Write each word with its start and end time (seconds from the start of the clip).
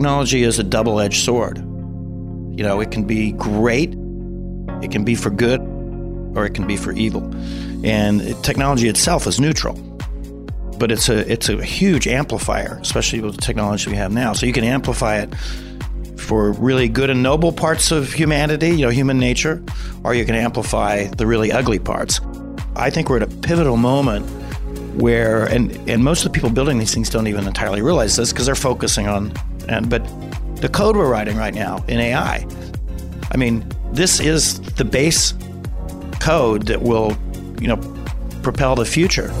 technology 0.00 0.44
is 0.44 0.58
a 0.58 0.64
double 0.64 0.98
edged 0.98 1.22
sword. 1.22 1.58
You 1.58 2.64
know, 2.64 2.80
it 2.80 2.90
can 2.90 3.04
be 3.04 3.32
great, 3.32 3.90
it 4.82 4.90
can 4.90 5.04
be 5.04 5.14
for 5.14 5.28
good, 5.28 5.60
or 6.34 6.46
it 6.46 6.54
can 6.54 6.66
be 6.66 6.78
for 6.78 6.92
evil. 6.92 7.22
And 7.84 8.22
technology 8.42 8.88
itself 8.88 9.26
is 9.26 9.38
neutral. 9.38 9.74
But 10.78 10.90
it's 10.90 11.10
a 11.10 11.30
it's 11.30 11.50
a 11.50 11.62
huge 11.62 12.08
amplifier, 12.08 12.78
especially 12.80 13.20
with 13.20 13.36
the 13.36 13.42
technology 13.42 13.90
we 13.90 13.96
have 13.96 14.10
now. 14.10 14.32
So 14.32 14.46
you 14.46 14.54
can 14.54 14.64
amplify 14.64 15.18
it 15.18 15.34
for 16.16 16.52
really 16.52 16.88
good 16.88 17.10
and 17.10 17.22
noble 17.22 17.52
parts 17.52 17.92
of 17.92 18.10
humanity, 18.10 18.70
you 18.70 18.86
know, 18.86 18.88
human 18.88 19.18
nature, 19.18 19.62
or 20.02 20.14
you 20.14 20.24
can 20.24 20.34
amplify 20.34 21.08
the 21.08 21.26
really 21.26 21.52
ugly 21.52 21.78
parts. 21.78 22.22
I 22.74 22.88
think 22.88 23.10
we're 23.10 23.18
at 23.18 23.30
a 23.30 23.36
pivotal 23.42 23.76
moment 23.76 24.24
where 24.98 25.44
and 25.44 25.76
and 25.90 26.02
most 26.02 26.24
of 26.24 26.32
the 26.32 26.34
people 26.34 26.48
building 26.48 26.78
these 26.78 26.94
things 26.94 27.10
don't 27.10 27.26
even 27.26 27.46
entirely 27.46 27.82
realize 27.82 28.16
this 28.16 28.32
because 28.32 28.46
they're 28.46 28.54
focusing 28.54 29.06
on 29.06 29.30
and 29.70 29.88
but 29.88 30.04
the 30.56 30.68
code 30.68 30.96
we're 30.96 31.10
writing 31.10 31.36
right 31.36 31.54
now 31.54 31.82
in 31.88 32.00
AI. 32.00 32.46
I 33.30 33.36
mean, 33.36 33.64
this 33.92 34.20
is 34.20 34.60
the 34.74 34.84
base 34.84 35.32
code 36.20 36.66
that 36.66 36.82
will, 36.82 37.16
you 37.60 37.68
know, 37.68 37.78
propel 38.42 38.74
the 38.74 38.84
future. 38.84 39.32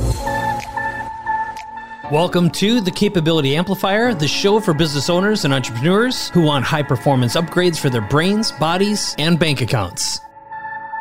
Welcome 2.10 2.50
to 2.52 2.80
the 2.80 2.90
Capability 2.90 3.54
Amplifier, 3.56 4.14
the 4.14 4.26
show 4.26 4.60
for 4.60 4.72
business 4.72 5.10
owners 5.10 5.44
and 5.44 5.52
entrepreneurs 5.52 6.28
who 6.30 6.42
want 6.42 6.64
high 6.64 6.82
performance 6.82 7.36
upgrades 7.36 7.78
for 7.78 7.90
their 7.90 8.00
brains, 8.00 8.50
bodies, 8.52 9.14
and 9.18 9.38
bank 9.38 9.60
accounts. 9.60 10.20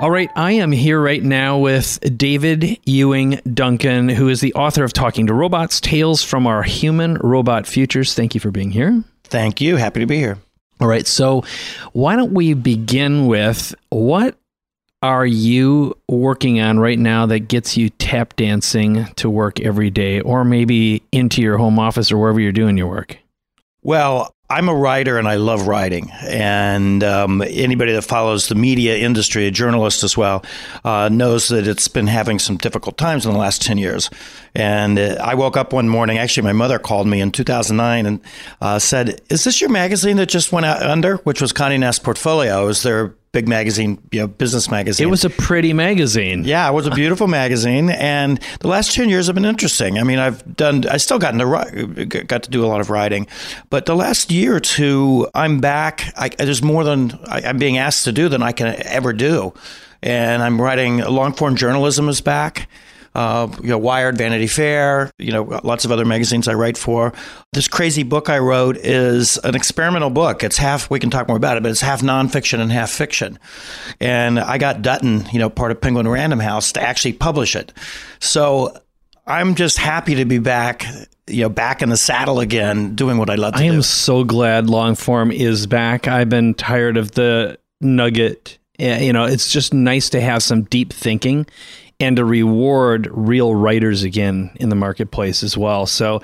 All 0.01 0.11
right, 0.11 0.29
I 0.35 0.53
am 0.53 0.71
here 0.71 1.01
right 1.01 1.21
now 1.21 1.57
with 1.57 1.99
David 2.17 2.79
Ewing 2.85 3.41
Duncan, 3.53 4.07
who 4.07 4.29
is 4.29 4.39
the 4.39 4.53
author 4.53 4.83
of 4.83 4.93
Talking 4.93 5.27
to 5.27 5.33
Robots 5.33 5.81
Tales 5.81 6.23
from 6.23 6.47
Our 6.47 6.63
Human 6.63 7.15
Robot 7.15 7.67
Futures. 7.67 8.13
Thank 8.13 8.33
you 8.33 8.39
for 8.39 8.49
being 8.49 8.71
here. 8.71 9.03
Thank 9.29 9.61
you. 9.61 9.75
Happy 9.75 9.99
to 9.99 10.05
be 10.05 10.17
here. 10.17 10.37
All 10.81 10.87
right, 10.87 11.05
so 11.05 11.43
why 11.91 12.15
don't 12.15 12.31
we 12.31 12.53
begin 12.53 13.27
with 13.27 13.75
what 13.89 14.37
are 15.01 15.25
you 15.25 15.97
working 16.07 16.59
on 16.59 16.79
right 16.79 16.99
now 16.99 17.25
that 17.25 17.41
gets 17.41 17.77
you 17.77 17.89
tap 17.89 18.35
dancing 18.35 19.05
to 19.15 19.29
work 19.29 19.59
every 19.59 19.89
day 19.89 20.21
or 20.21 20.43
maybe 20.43 21.03
into 21.11 21.41
your 21.41 21.57
home 21.57 21.79
office 21.79 22.11
or 22.11 22.17
wherever 22.17 22.39
you're 22.39 22.51
doing 22.51 22.77
your 22.77 22.87
work? 22.87 23.17
Well, 23.81 24.33
I'm 24.51 24.67
a 24.67 24.73
writer 24.73 25.19
and 25.19 25.27
I 25.27 25.35
love 25.35 25.67
writing. 25.67 26.09
And 26.27 27.03
um, 27.03 27.43
anybody 27.43 27.93
that 27.93 28.01
follows 28.01 28.47
the 28.47 28.55
media 28.55 28.97
industry, 28.97 29.45
a 29.45 29.51
journalist 29.51 30.03
as 30.03 30.17
well, 30.17 30.43
uh, 30.83 31.07
knows 31.09 31.49
that 31.49 31.67
it's 31.67 31.87
been 31.87 32.07
having 32.07 32.39
some 32.39 32.57
difficult 32.57 32.97
times 32.97 33.27
in 33.27 33.31
the 33.31 33.37
last 33.37 33.61
10 33.61 33.77
years. 33.77 34.09
And 34.55 34.97
uh, 34.97 35.17
I 35.23 35.35
woke 35.35 35.55
up 35.55 35.71
one 35.71 35.87
morning, 35.87 36.17
actually, 36.17 36.45
my 36.45 36.53
mother 36.53 36.79
called 36.79 37.05
me 37.05 37.21
in 37.21 37.31
2009 37.31 38.07
and 38.07 38.21
uh, 38.59 38.79
said, 38.79 39.21
Is 39.29 39.43
this 39.43 39.61
your 39.61 39.69
magazine 39.69 40.17
that 40.17 40.29
just 40.29 40.51
went 40.51 40.65
out 40.65 40.81
under? 40.81 41.17
Which 41.17 41.41
was 41.41 41.53
Condé 41.53 41.79
Nast 41.79 42.03
Portfolio. 42.03 42.63
It 42.63 42.65
was 42.65 42.81
their 42.81 43.13
big 43.31 43.47
magazine, 43.47 44.01
you 44.11 44.21
know, 44.21 44.27
business 44.27 44.71
magazine. 44.71 45.07
It 45.07 45.09
was 45.09 45.23
a 45.23 45.29
pretty 45.29 45.73
magazine. 45.73 46.43
Yeah, 46.43 46.69
it 46.69 46.73
was 46.73 46.87
a 46.87 46.91
beautiful 46.91 47.27
magazine, 47.41 47.89
and 47.89 48.39
the 48.59 48.67
last 48.67 48.93
ten 48.93 49.09
years 49.09 49.27
have 49.27 49.35
been 49.35 49.45
interesting. 49.45 49.99
I 49.99 50.03
mean, 50.03 50.19
I've 50.19 50.55
done, 50.55 50.87
I 50.87 50.97
still 50.97 51.19
got 51.19 51.31
to 51.31 52.05
got 52.05 52.43
to 52.43 52.49
do 52.49 52.65
a 52.65 52.67
lot 52.67 52.81
of 52.81 52.89
writing, 52.89 53.27
but 53.69 53.85
the 53.85 53.95
last 53.95 54.31
year 54.31 54.55
or 54.55 54.59
two, 54.59 55.27
I'm 55.33 55.59
back. 55.59 56.11
I, 56.17 56.29
there's 56.29 56.63
more 56.63 56.83
than 56.83 57.19
I, 57.27 57.41
I'm 57.45 57.57
being 57.57 57.77
asked 57.77 58.05
to 58.05 58.11
do 58.11 58.29
than 58.29 58.41
I 58.41 58.51
can 58.51 58.75
ever 58.85 59.13
do, 59.13 59.53
and 60.01 60.41
I'm 60.41 60.61
writing. 60.61 60.99
Long 60.99 61.33
form 61.33 61.55
journalism 61.55 62.09
is 62.09 62.21
back 62.21 62.67
uh, 63.15 63.47
you 63.61 63.69
know, 63.69 63.77
Wired, 63.77 64.17
Vanity 64.17 64.47
Fair, 64.47 65.11
you 65.17 65.31
know, 65.31 65.59
lots 65.63 65.85
of 65.85 65.91
other 65.91 66.05
magazines 66.05 66.47
I 66.47 66.53
write 66.53 66.77
for. 66.77 67.13
This 67.53 67.67
crazy 67.67 68.03
book 68.03 68.29
I 68.29 68.37
wrote 68.37 68.77
is 68.77 69.37
an 69.39 69.55
experimental 69.55 70.09
book. 70.09 70.43
It's 70.43 70.57
half, 70.57 70.89
we 70.89 70.99
can 70.99 71.09
talk 71.09 71.27
more 71.27 71.37
about 71.37 71.57
it, 71.57 71.63
but 71.63 71.71
it's 71.71 71.81
half 71.81 72.01
nonfiction 72.01 72.59
and 72.59 72.71
half 72.71 72.91
fiction. 72.91 73.39
And 73.99 74.39
I 74.39 74.57
got 74.57 74.81
Dutton, 74.81 75.25
you 75.31 75.39
know, 75.39 75.49
part 75.49 75.71
of 75.71 75.81
Penguin 75.81 76.07
Random 76.07 76.39
House, 76.39 76.71
to 76.73 76.81
actually 76.81 77.13
publish 77.13 77.55
it. 77.55 77.73
So 78.19 78.77
I'm 79.25 79.55
just 79.55 79.77
happy 79.77 80.15
to 80.15 80.25
be 80.25 80.39
back, 80.39 80.85
you 81.27 81.41
know, 81.43 81.49
back 81.49 81.81
in 81.81 81.89
the 81.89 81.97
saddle 81.97 82.39
again, 82.39 82.95
doing 82.95 83.17
what 83.17 83.29
I 83.29 83.35
love 83.35 83.53
to 83.53 83.59
do. 83.59 83.65
I 83.65 83.67
do. 83.69 83.75
am 83.75 83.81
so 83.81 84.23
glad 84.23 84.69
long 84.69 84.95
form 84.95 85.31
is 85.31 85.67
back. 85.67 86.07
I've 86.07 86.29
been 86.29 86.53
tired 86.53 86.97
of 86.97 87.11
the 87.11 87.57
nugget. 87.81 88.57
You 88.77 89.11
know, 89.11 89.25
it's 89.25 89.51
just 89.51 89.73
nice 89.73 90.09
to 90.11 90.21
have 90.21 90.41
some 90.41 90.63
deep 90.63 90.93
thinking 90.93 91.45
and 91.99 92.15
to 92.15 92.25
reward 92.25 93.07
real 93.11 93.53
writers 93.55 94.03
again 94.03 94.51
in 94.55 94.69
the 94.69 94.75
marketplace 94.75 95.43
as 95.43 95.57
well. 95.57 95.85
So 95.85 96.21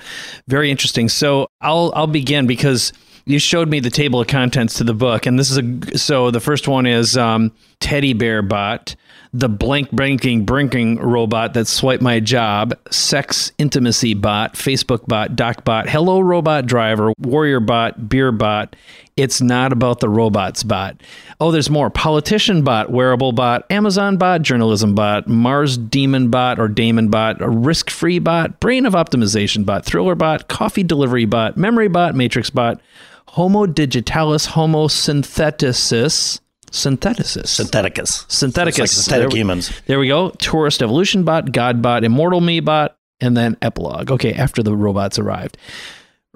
very 0.48 0.70
interesting. 0.70 1.08
So 1.08 1.48
I'll 1.60 1.92
I'll 1.94 2.06
begin 2.06 2.46
because 2.46 2.92
you 3.26 3.38
showed 3.38 3.68
me 3.68 3.80
the 3.80 3.90
table 3.90 4.20
of 4.20 4.28
contents 4.28 4.74
to 4.74 4.84
the 4.84 4.94
book, 4.94 5.26
and 5.26 5.38
this 5.38 5.50
is 5.50 5.58
a 5.58 5.98
so 5.98 6.30
the 6.30 6.40
first 6.40 6.68
one 6.68 6.86
is 6.86 7.16
um, 7.16 7.52
teddy 7.80 8.12
bear 8.12 8.42
bot 8.42 8.96
the 9.38 9.48
blank 9.50 9.90
blanking 9.90 10.46
brinking 10.46 10.96
robot 10.96 11.52
that 11.52 11.66
swiped 11.66 12.02
my 12.02 12.20
job, 12.20 12.74
sex 12.90 13.52
intimacy 13.58 14.14
bot, 14.14 14.54
Facebook 14.54 15.06
bot, 15.06 15.36
doc 15.36 15.62
bot, 15.62 15.90
hello 15.90 16.20
robot 16.20 16.64
driver, 16.64 17.12
warrior 17.18 17.60
bot, 17.60 18.08
beer 18.08 18.32
bot. 18.32 18.74
It's 19.18 19.42
not 19.42 19.74
about 19.74 20.00
the 20.00 20.08
robots 20.08 20.62
bot. 20.62 21.02
Oh, 21.38 21.50
there's 21.50 21.68
more. 21.68 21.90
Politician 21.90 22.64
bot, 22.64 22.90
wearable 22.90 23.32
bot, 23.32 23.70
Amazon 23.70 24.16
bot, 24.16 24.40
journalism 24.40 24.94
bot, 24.94 25.28
Mars 25.28 25.76
demon 25.76 26.30
bot 26.30 26.58
or 26.58 26.68
Damon 26.68 27.10
bot, 27.10 27.42
a 27.42 27.48
risk 27.48 27.90
free 27.90 28.18
bot, 28.18 28.58
brain 28.58 28.86
of 28.86 28.94
optimization 28.94 29.66
bot, 29.66 29.84
thriller 29.84 30.14
bot, 30.14 30.48
coffee 30.48 30.82
delivery 30.82 31.26
bot, 31.26 31.58
memory 31.58 31.88
bot, 31.88 32.14
matrix 32.14 32.48
bot, 32.48 32.80
Homo 33.28 33.66
digitalis, 33.66 34.46
Homo 34.46 34.86
syntheticus 34.88 36.40
Syntheticus. 36.70 37.46
Syntheticus. 37.46 38.26
Syntheticus. 38.28 38.78
Like 38.78 38.88
synthetic 38.88 39.30
there, 39.30 39.38
humans. 39.38 39.72
There 39.86 39.98
we 39.98 40.08
go. 40.08 40.30
Tourist 40.30 40.82
Evolution 40.82 41.24
Bot, 41.24 41.52
God 41.52 41.82
Bot, 41.82 42.04
Immortal 42.04 42.40
Me 42.40 42.60
Bot, 42.60 42.96
and 43.20 43.36
then 43.36 43.56
Epilogue. 43.62 44.10
Okay, 44.10 44.34
after 44.34 44.62
the 44.62 44.74
robots 44.76 45.18
arrived. 45.18 45.56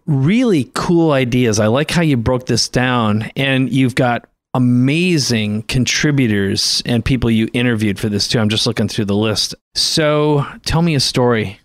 Really 0.06 0.70
cool 0.74 1.12
ideas. 1.12 1.60
I 1.60 1.66
like 1.66 1.90
how 1.90 2.02
you 2.02 2.16
broke 2.16 2.46
this 2.46 2.68
down, 2.68 3.30
and 3.36 3.72
you've 3.72 3.94
got 3.94 4.28
amazing 4.54 5.62
contributors 5.62 6.82
and 6.84 7.04
people 7.04 7.30
you 7.30 7.48
interviewed 7.52 7.98
for 7.98 8.08
this 8.08 8.26
too. 8.26 8.38
I'm 8.38 8.48
just 8.48 8.66
looking 8.66 8.88
through 8.88 9.04
the 9.04 9.16
list. 9.16 9.54
So 9.74 10.44
tell 10.64 10.82
me 10.82 10.94
a 10.94 11.00
story. 11.00 11.60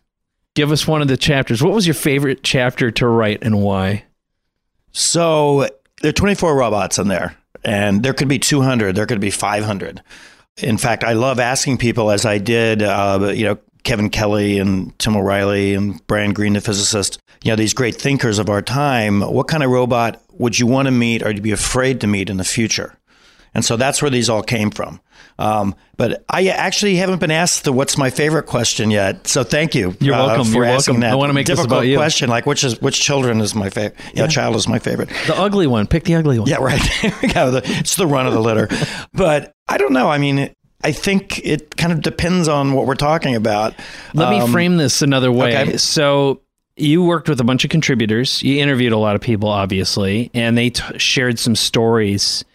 Give 0.54 0.72
us 0.72 0.88
one 0.88 1.02
of 1.02 1.08
the 1.08 1.18
chapters. 1.18 1.64
What 1.64 1.74
was 1.74 1.88
your 1.88 1.96
favorite 1.96 2.44
chapter 2.44 2.92
to 2.92 3.08
write 3.08 3.44
and 3.44 3.62
why? 3.62 4.06
So 4.92 5.68
there 6.02 6.10
are 6.10 6.14
24 6.14 6.56
robots 6.56 7.00
in 7.00 7.08
there 7.08 7.36
and 7.66 8.04
there 8.04 8.14
could 8.14 8.28
be 8.28 8.40
200, 8.40 8.96
there 8.96 9.06
could 9.06 9.20
be 9.20 9.32
500. 9.32 10.02
In 10.58 10.78
fact, 10.78 11.04
I 11.04 11.14
love 11.14 11.40
asking 11.40 11.80
people, 11.80 12.12
as 12.12 12.26
I 12.26 12.38
did, 12.38 12.82
uh, 12.82 13.32
you 13.34 13.46
know, 13.46 13.58
Kevin 13.84 14.10
Kelly 14.10 14.58
and 14.58 14.98
Tim 15.00 15.16
O'Reilly 15.16 15.76
and 15.76 16.06
Brian 16.08 16.34
Greene, 16.34 16.54
the 16.54 16.62
physicist, 16.62 17.20
you 17.44 17.52
know, 17.52 17.56
these 17.56 17.74
great 17.74 17.96
thinkers 17.96 18.40
of 18.40 18.50
our 18.50 18.62
time, 18.62 19.22
what 19.22 19.48
kind 19.48 19.64
of 19.64 19.70
robot 19.70 20.22
would 20.34 20.58
you 20.58 20.66
want 20.66 20.88
to 20.88 20.92
meet 20.92 21.24
or 21.24 21.32
you 21.32 21.42
be 21.42 21.52
afraid 21.52 22.02
to 22.02 22.08
meet 22.08 22.30
in 22.30 22.38
the 22.38 22.44
future? 22.44 22.98
And 23.54 23.64
so 23.64 23.78
that's 23.78 24.02
where 24.02 24.12
these 24.12 24.30
all 24.30 24.44
came 24.44 24.72
from. 24.72 25.00
Um, 25.38 25.76
but 25.98 26.24
I 26.30 26.48
actually 26.48 26.96
haven't 26.96 27.20
been 27.20 27.32
asked 27.32 27.66
the 27.66 27.74
what's 27.74 27.98
my 27.98 28.10
favorite 28.10 28.46
question 28.46 28.90
yet. 28.90 29.28
So 29.28 29.44
thank 29.44 29.76
you. 29.76 29.96
You're 30.00 30.16
uh, 30.16 30.28
welcome. 30.28 30.46
for 30.46 30.54
You're 30.58 30.66
asking 30.66 30.94
welcome. 30.96 31.02
that 31.02 31.12
I 31.12 31.16
want 31.16 31.30
to 31.30 31.34
make 31.34 31.46
difficult 31.46 31.70
this 31.70 31.78
about 31.78 31.88
you. 31.88 31.98
question, 31.98 32.30
like 32.30 32.46
which 32.46 32.64
is 32.64 32.80
which 32.82 33.00
children 33.02 33.42
is 33.42 33.54
my 33.54 33.70
favorite? 33.70 34.00
You 34.14 34.22
know, 34.22 34.28
child 34.28 34.56
is 34.56 34.68
my 34.68 34.80
favorite. 34.80 35.10
The 35.28 35.36
ugly 35.38 35.68
one. 35.68 35.88
Pick 35.88 36.06
the 36.06 36.16
ugly 36.16 36.40
one. 36.40 36.48
Yeah, 36.48 36.58
right. 36.58 36.82
Here 36.82 37.14
we 37.22 37.28
go. 37.28 37.60
It's 37.64 37.96
the 37.98 38.08
run 38.08 38.28
of 38.28 38.34
the 38.34 38.40
litter. 38.42 38.70
but 39.14 39.52
I 39.68 39.78
don't 39.78 39.92
know. 39.94 40.10
I 40.10 40.18
mean, 40.20 40.54
I 40.84 40.92
think 40.94 41.40
it 41.46 41.76
kind 41.76 41.92
of 41.92 42.02
depends 42.02 42.48
on 42.48 42.74
what 42.74 42.86
we're 42.86 42.96
talking 42.96 43.36
about. 43.36 43.74
Let 44.14 44.28
Um, 44.32 44.40
me 44.48 44.52
frame 44.54 44.78
this 44.78 45.02
another 45.02 45.32
way. 45.32 45.58
okay. 45.58 45.78
So 45.78 46.42
you 46.78 47.04
worked 47.04 47.28
with 47.28 47.40
a 47.40 47.44
bunch 47.44 47.64
of 47.64 47.70
contributors. 47.72 48.42
You 48.44 48.62
interviewed 48.62 48.92
a 48.94 48.98
lot 48.98 49.16
of 49.16 49.22
people, 49.22 49.50
obviously, 49.50 50.30
and 50.34 50.58
they 50.58 50.70
t- 50.70 50.98
shared 51.00 51.40
some 51.40 51.56
stories. 51.56 52.46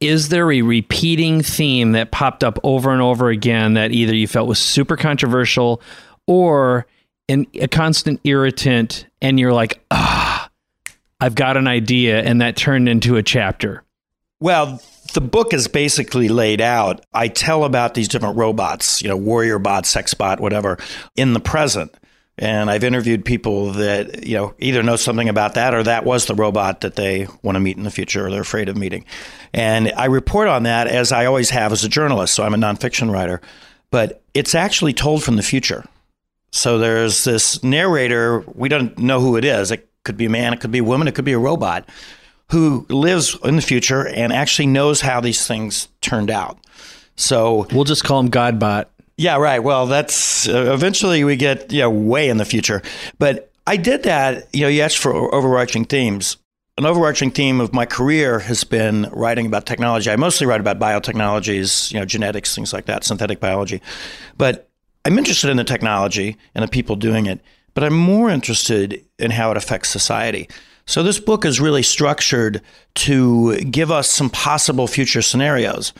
Is 0.00 0.28
there 0.28 0.50
a 0.52 0.62
repeating 0.62 1.42
theme 1.42 1.92
that 1.92 2.12
popped 2.12 2.44
up 2.44 2.58
over 2.62 2.92
and 2.92 3.02
over 3.02 3.30
again 3.30 3.74
that 3.74 3.90
either 3.90 4.14
you 4.14 4.28
felt 4.28 4.46
was 4.46 4.60
super 4.60 4.96
controversial 4.96 5.82
or 6.26 6.86
an, 7.28 7.46
a 7.54 7.68
constant 7.68 8.20
irritant, 8.24 9.06
and 9.20 9.40
you're 9.40 9.52
like, 9.52 9.84
ah, 9.90 10.48
I've 11.20 11.34
got 11.34 11.56
an 11.56 11.66
idea, 11.66 12.22
and 12.22 12.40
that 12.40 12.56
turned 12.56 12.88
into 12.88 13.16
a 13.16 13.22
chapter? 13.22 13.82
Well, 14.40 14.80
the 15.14 15.20
book 15.20 15.52
is 15.52 15.66
basically 15.66 16.28
laid 16.28 16.60
out. 16.60 17.04
I 17.12 17.28
tell 17.28 17.64
about 17.64 17.94
these 17.94 18.08
different 18.08 18.36
robots, 18.36 19.02
you 19.02 19.08
know, 19.08 19.16
warrior 19.16 19.58
bot, 19.58 19.84
sex 19.84 20.14
bot, 20.14 20.38
whatever, 20.38 20.78
in 21.16 21.32
the 21.32 21.40
present. 21.40 21.92
And 22.38 22.70
I've 22.70 22.84
interviewed 22.84 23.24
people 23.24 23.72
that, 23.72 24.24
you 24.24 24.36
know, 24.36 24.54
either 24.58 24.82
know 24.82 24.96
something 24.96 25.28
about 25.28 25.54
that 25.54 25.74
or 25.74 25.82
that 25.82 26.04
was 26.04 26.26
the 26.26 26.34
robot 26.34 26.82
that 26.82 26.94
they 26.94 27.26
want 27.42 27.56
to 27.56 27.60
meet 27.60 27.76
in 27.76 27.82
the 27.82 27.90
future 27.90 28.26
or 28.26 28.30
they're 28.30 28.42
afraid 28.42 28.68
of 28.68 28.76
meeting. 28.76 29.04
And 29.52 29.92
I 29.96 30.04
report 30.04 30.46
on 30.48 30.62
that 30.62 30.86
as 30.86 31.10
I 31.10 31.26
always 31.26 31.50
have 31.50 31.72
as 31.72 31.82
a 31.82 31.88
journalist. 31.88 32.34
So 32.34 32.44
I'm 32.44 32.54
a 32.54 32.58
nonfiction 32.58 33.10
writer. 33.10 33.40
But 33.90 34.22
it's 34.34 34.54
actually 34.54 34.92
told 34.92 35.24
from 35.24 35.36
the 35.36 35.42
future. 35.42 35.84
So 36.52 36.78
there's 36.78 37.24
this 37.24 37.62
narrator, 37.62 38.44
we 38.54 38.68
don't 38.68 38.96
know 38.98 39.20
who 39.20 39.36
it 39.36 39.44
is. 39.44 39.70
It 39.70 39.88
could 40.04 40.16
be 40.16 40.26
a 40.26 40.30
man, 40.30 40.52
it 40.52 40.60
could 40.60 40.70
be 40.70 40.78
a 40.78 40.84
woman, 40.84 41.08
it 41.08 41.14
could 41.14 41.24
be 41.24 41.32
a 41.32 41.38
robot 41.38 41.88
who 42.50 42.86
lives 42.88 43.36
in 43.44 43.56
the 43.56 43.62
future 43.62 44.06
and 44.06 44.32
actually 44.32 44.66
knows 44.66 45.00
how 45.00 45.20
these 45.20 45.46
things 45.46 45.88
turned 46.00 46.30
out. 46.30 46.58
So 47.16 47.66
we'll 47.72 47.84
just 47.84 48.04
call 48.04 48.20
him 48.20 48.30
Godbot. 48.30 48.86
Yeah, 49.18 49.36
right. 49.36 49.58
Well, 49.58 49.86
that's 49.86 50.48
uh, 50.48 50.72
eventually 50.72 51.24
we 51.24 51.34
get 51.34 51.72
you 51.72 51.80
know 51.80 51.90
way 51.90 52.28
in 52.28 52.36
the 52.36 52.44
future, 52.44 52.80
but 53.18 53.50
I 53.66 53.76
did 53.76 54.04
that. 54.04 54.48
You 54.54 54.62
know, 54.62 54.68
you 54.68 54.80
asked 54.80 54.98
for 54.98 55.12
overarching 55.34 55.84
themes. 55.84 56.36
An 56.78 56.86
overarching 56.86 57.32
theme 57.32 57.60
of 57.60 57.74
my 57.74 57.84
career 57.84 58.38
has 58.38 58.62
been 58.62 59.10
writing 59.10 59.46
about 59.46 59.66
technology. 59.66 60.08
I 60.08 60.14
mostly 60.14 60.46
write 60.46 60.60
about 60.60 60.78
biotechnologies, 60.78 61.92
you 61.92 61.98
know, 61.98 62.06
genetics, 62.06 62.54
things 62.54 62.72
like 62.72 62.86
that, 62.86 63.02
synthetic 63.02 63.40
biology. 63.40 63.82
But 64.36 64.68
I'm 65.04 65.18
interested 65.18 65.50
in 65.50 65.56
the 65.56 65.64
technology 65.64 66.36
and 66.54 66.62
the 66.62 66.68
people 66.68 66.94
doing 66.94 67.26
it, 67.26 67.40
but 67.74 67.82
I'm 67.82 67.98
more 67.98 68.30
interested 68.30 69.04
in 69.18 69.32
how 69.32 69.50
it 69.50 69.56
affects 69.56 69.88
society. 69.88 70.48
So 70.86 71.02
this 71.02 71.18
book 71.18 71.44
is 71.44 71.60
really 71.60 71.82
structured 71.82 72.62
to 72.94 73.56
give 73.64 73.90
us 73.90 74.08
some 74.08 74.30
possible 74.30 74.86
future 74.86 75.20
scenarios. 75.20 75.92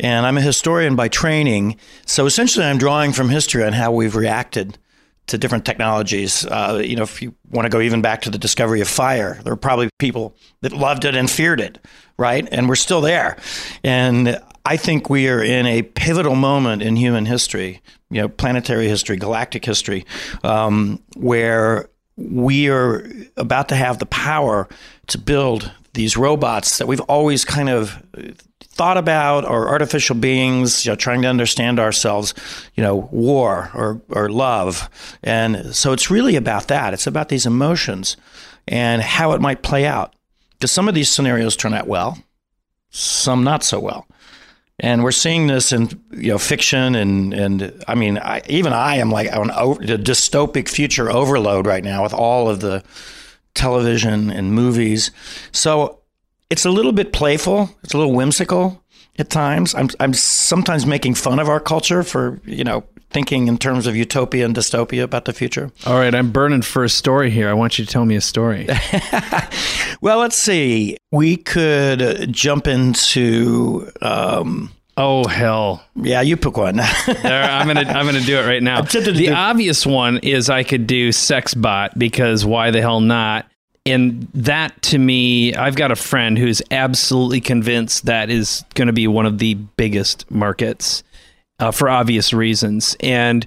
And 0.00 0.26
I'm 0.26 0.36
a 0.36 0.42
historian 0.42 0.96
by 0.96 1.08
training. 1.08 1.76
So 2.06 2.26
essentially, 2.26 2.64
I'm 2.64 2.78
drawing 2.78 3.12
from 3.12 3.28
history 3.28 3.64
on 3.64 3.72
how 3.72 3.92
we've 3.92 4.16
reacted 4.16 4.78
to 5.26 5.38
different 5.38 5.64
technologies. 5.64 6.44
Uh, 6.46 6.82
you 6.84 6.96
know, 6.96 7.02
if 7.02 7.22
you 7.22 7.34
want 7.50 7.64
to 7.64 7.70
go 7.70 7.80
even 7.80 8.02
back 8.02 8.22
to 8.22 8.30
the 8.30 8.38
discovery 8.38 8.80
of 8.80 8.88
fire, 8.88 9.40
there 9.42 9.52
were 9.52 9.56
probably 9.56 9.88
people 9.98 10.36
that 10.60 10.72
loved 10.72 11.04
it 11.04 11.14
and 11.14 11.30
feared 11.30 11.60
it, 11.60 11.78
right? 12.18 12.46
And 12.50 12.68
we're 12.68 12.74
still 12.74 13.00
there. 13.00 13.38
And 13.82 14.38
I 14.66 14.76
think 14.76 15.08
we 15.08 15.28
are 15.28 15.42
in 15.42 15.66
a 15.66 15.82
pivotal 15.82 16.34
moment 16.34 16.82
in 16.82 16.96
human 16.96 17.26
history, 17.26 17.80
you 18.10 18.20
know, 18.20 18.28
planetary 18.28 18.88
history, 18.88 19.16
galactic 19.16 19.64
history, 19.64 20.04
um, 20.42 21.02
where 21.16 21.88
we 22.16 22.68
are 22.68 23.10
about 23.36 23.68
to 23.70 23.76
have 23.76 23.98
the 23.98 24.06
power 24.06 24.68
to 25.08 25.18
build 25.18 25.72
these 25.94 26.16
robots 26.16 26.78
that 26.78 26.86
we've 26.86 27.00
always 27.00 27.44
kind 27.44 27.68
of 27.68 28.02
thought 28.74 28.98
about 28.98 29.44
or 29.44 29.68
artificial 29.68 30.16
beings, 30.16 30.84
you 30.84 30.92
know, 30.92 30.96
trying 30.96 31.22
to 31.22 31.28
understand 31.28 31.78
ourselves, 31.78 32.34
you 32.74 32.82
know, 32.82 33.08
war 33.12 33.70
or, 33.74 34.00
or 34.08 34.28
love. 34.28 34.90
And 35.22 35.74
so 35.74 35.92
it's 35.92 36.10
really 36.10 36.36
about 36.36 36.68
that. 36.68 36.92
It's 36.92 37.06
about 37.06 37.28
these 37.28 37.46
emotions 37.46 38.16
and 38.66 39.00
how 39.00 39.32
it 39.32 39.40
might 39.40 39.62
play 39.62 39.86
out. 39.86 40.14
Because 40.52 40.72
some 40.72 40.88
of 40.88 40.94
these 40.94 41.10
scenarios 41.10 41.56
turn 41.56 41.74
out 41.74 41.86
well, 41.86 42.18
some 42.90 43.44
not 43.44 43.62
so 43.62 43.78
well. 43.78 44.06
And 44.80 45.04
we're 45.04 45.12
seeing 45.12 45.46
this 45.46 45.72
in 45.72 45.88
you 46.10 46.32
know 46.32 46.38
fiction 46.38 46.96
and 46.96 47.32
and 47.32 47.84
I 47.86 47.94
mean 47.94 48.18
I, 48.18 48.42
even 48.48 48.72
I 48.72 48.96
am 48.96 49.08
like 49.08 49.32
on 49.32 49.50
a 49.50 49.76
dystopic 49.98 50.68
future 50.68 51.12
overload 51.12 51.64
right 51.64 51.84
now 51.84 52.02
with 52.02 52.12
all 52.12 52.50
of 52.50 52.58
the 52.58 52.82
television 53.54 54.30
and 54.30 54.52
movies. 54.52 55.12
So 55.52 56.00
it's 56.54 56.64
a 56.64 56.70
little 56.70 56.92
bit 56.92 57.12
playful. 57.12 57.68
It's 57.82 57.94
a 57.94 57.98
little 57.98 58.12
whimsical 58.12 58.80
at 59.18 59.28
times. 59.28 59.74
I'm 59.74 59.88
I'm 59.98 60.14
sometimes 60.14 60.86
making 60.86 61.16
fun 61.16 61.40
of 61.40 61.48
our 61.48 61.58
culture 61.58 62.04
for 62.04 62.40
you 62.44 62.62
know 62.62 62.84
thinking 63.10 63.48
in 63.48 63.58
terms 63.58 63.88
of 63.88 63.96
utopia 63.96 64.44
and 64.44 64.54
dystopia 64.54 65.02
about 65.02 65.24
the 65.24 65.32
future. 65.32 65.72
All 65.84 65.98
right, 65.98 66.14
I'm 66.14 66.30
burning 66.30 66.62
for 66.62 66.84
a 66.84 66.88
story 66.88 67.30
here. 67.32 67.48
I 67.48 67.54
want 67.54 67.76
you 67.76 67.84
to 67.84 67.90
tell 67.90 68.04
me 68.04 68.14
a 68.14 68.20
story. 68.20 68.68
well, 70.00 70.18
let's 70.20 70.36
see. 70.36 70.96
We 71.10 71.38
could 71.38 72.32
jump 72.32 72.68
into. 72.68 73.90
Um, 74.00 74.70
Oh 74.96 75.26
hell! 75.26 75.82
Yeah, 75.96 76.20
you 76.20 76.36
pick 76.36 76.56
one. 76.56 76.76
there, 77.06 77.42
I'm 77.42 77.66
gonna 77.66 77.80
I'm 77.80 78.06
gonna 78.06 78.20
do 78.20 78.38
it 78.38 78.46
right 78.46 78.62
now. 78.62 78.82
The 78.82 79.12
do- 79.12 79.32
obvious 79.32 79.84
one 79.84 80.18
is 80.18 80.48
I 80.48 80.62
could 80.62 80.86
do 80.86 81.08
SexBot 81.08 81.98
because 81.98 82.46
why 82.46 82.70
the 82.70 82.80
hell 82.80 83.00
not? 83.00 83.50
And 83.86 84.28
that 84.32 84.80
to 84.82 84.98
me 84.98 85.54
i've 85.54 85.76
got 85.76 85.90
a 85.90 85.96
friend 85.96 86.38
who's 86.38 86.62
absolutely 86.70 87.40
convinced 87.40 88.06
that 88.06 88.30
is 88.30 88.64
going 88.74 88.86
to 88.86 88.92
be 88.92 89.06
one 89.06 89.26
of 89.26 89.38
the 89.38 89.54
biggest 89.54 90.30
markets 90.30 91.02
uh, 91.58 91.70
for 91.70 91.88
obvious 91.88 92.32
reasons. 92.32 92.96
And 93.00 93.46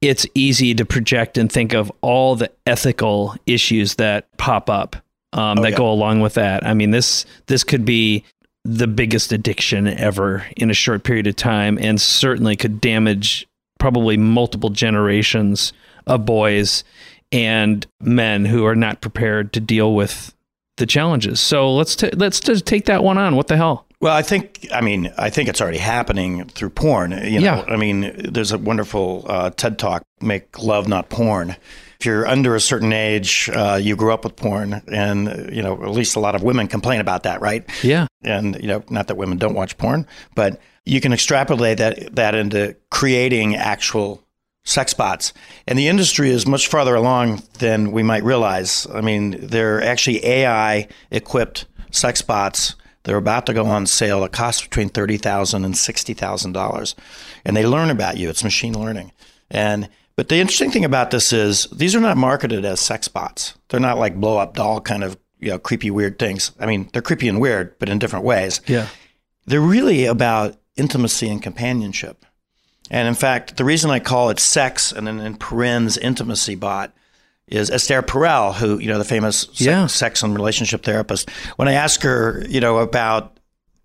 it's 0.00 0.26
easy 0.34 0.74
to 0.74 0.84
project 0.84 1.38
and 1.38 1.50
think 1.50 1.72
of 1.72 1.90
all 2.00 2.36
the 2.36 2.50
ethical 2.66 3.34
issues 3.46 3.96
that 3.96 4.26
pop 4.36 4.68
up 4.68 4.96
um, 5.32 5.58
oh, 5.58 5.62
that 5.62 5.70
yeah. 5.70 5.76
go 5.76 5.90
along 5.90 6.20
with 6.20 6.34
that. 6.34 6.66
I 6.66 6.74
mean 6.74 6.90
this 6.90 7.24
this 7.46 7.64
could 7.64 7.84
be 7.84 8.24
the 8.64 8.86
biggest 8.86 9.32
addiction 9.32 9.86
ever 9.86 10.44
in 10.56 10.70
a 10.70 10.74
short 10.74 11.04
period 11.04 11.26
of 11.26 11.36
time 11.36 11.78
and 11.80 12.00
certainly 12.00 12.56
could 12.56 12.80
damage 12.80 13.46
probably 13.78 14.16
multiple 14.16 14.70
generations 14.70 15.72
of 16.06 16.24
boys 16.24 16.82
and 17.32 17.86
men 18.00 18.44
who 18.44 18.64
are 18.64 18.76
not 18.76 19.00
prepared 19.00 19.52
to 19.54 19.60
deal 19.60 19.94
with 19.94 20.34
the 20.76 20.86
challenges. 20.86 21.40
So 21.40 21.72
let's 21.74 21.96
t- 21.96 22.10
let's 22.10 22.40
just 22.40 22.66
take 22.66 22.86
that 22.86 23.02
one 23.02 23.18
on. 23.18 23.36
What 23.36 23.48
the 23.48 23.56
hell? 23.56 23.86
Well, 24.00 24.14
I 24.14 24.22
think 24.22 24.66
I 24.72 24.80
mean 24.80 25.12
I 25.16 25.30
think 25.30 25.48
it's 25.48 25.60
already 25.60 25.78
happening 25.78 26.46
through 26.48 26.70
porn. 26.70 27.12
You 27.12 27.40
know, 27.40 27.56
yeah. 27.56 27.64
I 27.66 27.76
mean, 27.76 28.12
there's 28.30 28.52
a 28.52 28.58
wonderful 28.58 29.24
uh, 29.26 29.50
TED 29.50 29.78
talk, 29.78 30.02
"Make 30.20 30.62
Love 30.62 30.88
Not 30.88 31.08
Porn." 31.08 31.56
If 31.98 32.04
you're 32.04 32.26
under 32.26 32.54
a 32.54 32.60
certain 32.60 32.92
age, 32.92 33.48
uh, 33.54 33.80
you 33.80 33.96
grew 33.96 34.12
up 34.12 34.24
with 34.24 34.36
porn, 34.36 34.82
and 34.88 35.50
you 35.50 35.62
know 35.62 35.82
at 35.82 35.92
least 35.92 36.14
a 36.14 36.20
lot 36.20 36.34
of 36.34 36.42
women 36.42 36.68
complain 36.68 37.00
about 37.00 37.22
that, 37.22 37.40
right? 37.40 37.64
Yeah. 37.82 38.06
And 38.22 38.54
you 38.60 38.68
know, 38.68 38.84
not 38.90 39.06
that 39.06 39.16
women 39.16 39.38
don't 39.38 39.54
watch 39.54 39.78
porn, 39.78 40.06
but 40.34 40.60
you 40.84 41.00
can 41.00 41.14
extrapolate 41.14 41.78
that 41.78 42.14
that 42.16 42.34
into 42.34 42.76
creating 42.90 43.56
actual 43.56 44.22
sex 44.66 44.92
bots. 44.92 45.32
And 45.66 45.78
the 45.78 45.88
industry 45.88 46.28
is 46.28 46.46
much 46.46 46.68
farther 46.68 46.94
along 46.94 47.42
than 47.60 47.92
we 47.92 48.02
might 48.02 48.24
realize. 48.24 48.86
I 48.92 49.00
mean, 49.00 49.36
they're 49.40 49.82
actually 49.82 50.22
AI 50.26 50.88
equipped 51.10 51.64
sex 51.90 52.20
bots. 52.20 52.74
They're 53.04 53.16
about 53.16 53.46
to 53.46 53.54
go 53.54 53.64
on 53.66 53.86
sale. 53.86 54.24
It 54.24 54.32
costs 54.32 54.60
between 54.62 54.88
thirty 54.88 55.16
thousand 55.16 55.64
and 55.64 55.76
sixty 55.76 56.12
thousand 56.12 56.52
dollars, 56.52 56.94
and 57.44 57.56
they 57.56 57.64
learn 57.64 57.88
about 57.88 58.18
you. 58.18 58.28
It's 58.28 58.44
machine 58.44 58.78
learning. 58.78 59.12
And 59.48 59.88
but 60.16 60.28
the 60.28 60.40
interesting 60.40 60.72
thing 60.72 60.84
about 60.84 61.12
this 61.12 61.32
is 61.32 61.68
these 61.68 61.94
are 61.94 62.00
not 62.00 62.16
marketed 62.16 62.64
as 62.64 62.80
sex 62.80 63.06
bots. 63.06 63.54
They're 63.68 63.78
not 63.78 63.98
like 63.98 64.16
blow 64.16 64.38
up 64.38 64.56
doll 64.56 64.80
kind 64.80 65.04
of 65.04 65.16
you 65.38 65.50
know 65.50 65.58
creepy 65.60 65.92
weird 65.92 66.18
things. 66.18 66.50
I 66.58 66.66
mean, 66.66 66.90
they're 66.92 67.00
creepy 67.00 67.28
and 67.28 67.40
weird, 67.40 67.78
but 67.78 67.88
in 67.88 68.00
different 68.00 68.24
ways. 68.24 68.60
Yeah, 68.66 68.88
they're 69.46 69.60
really 69.60 70.06
about 70.06 70.56
intimacy 70.74 71.28
and 71.28 71.40
companionship. 71.40 72.25
And 72.90 73.08
in 73.08 73.14
fact, 73.14 73.56
the 73.56 73.64
reason 73.64 73.90
I 73.90 73.98
call 73.98 74.30
it 74.30 74.38
sex 74.38 74.92
and 74.92 75.06
then 75.06 75.20
in 75.20 75.36
parens 75.36 75.98
intimacy 75.98 76.54
bot 76.54 76.92
is 77.48 77.70
Esther 77.70 78.02
Perel, 78.02 78.54
who, 78.54 78.78
you 78.78 78.88
know, 78.88 78.98
the 78.98 79.04
famous 79.04 79.40
sex, 79.40 79.60
yeah. 79.60 79.86
sex 79.86 80.22
and 80.22 80.34
relationship 80.34 80.82
therapist. 80.82 81.30
When 81.56 81.68
I 81.68 81.72
asked 81.72 82.02
her, 82.02 82.44
you 82.48 82.60
know, 82.60 82.78
about 82.78 83.38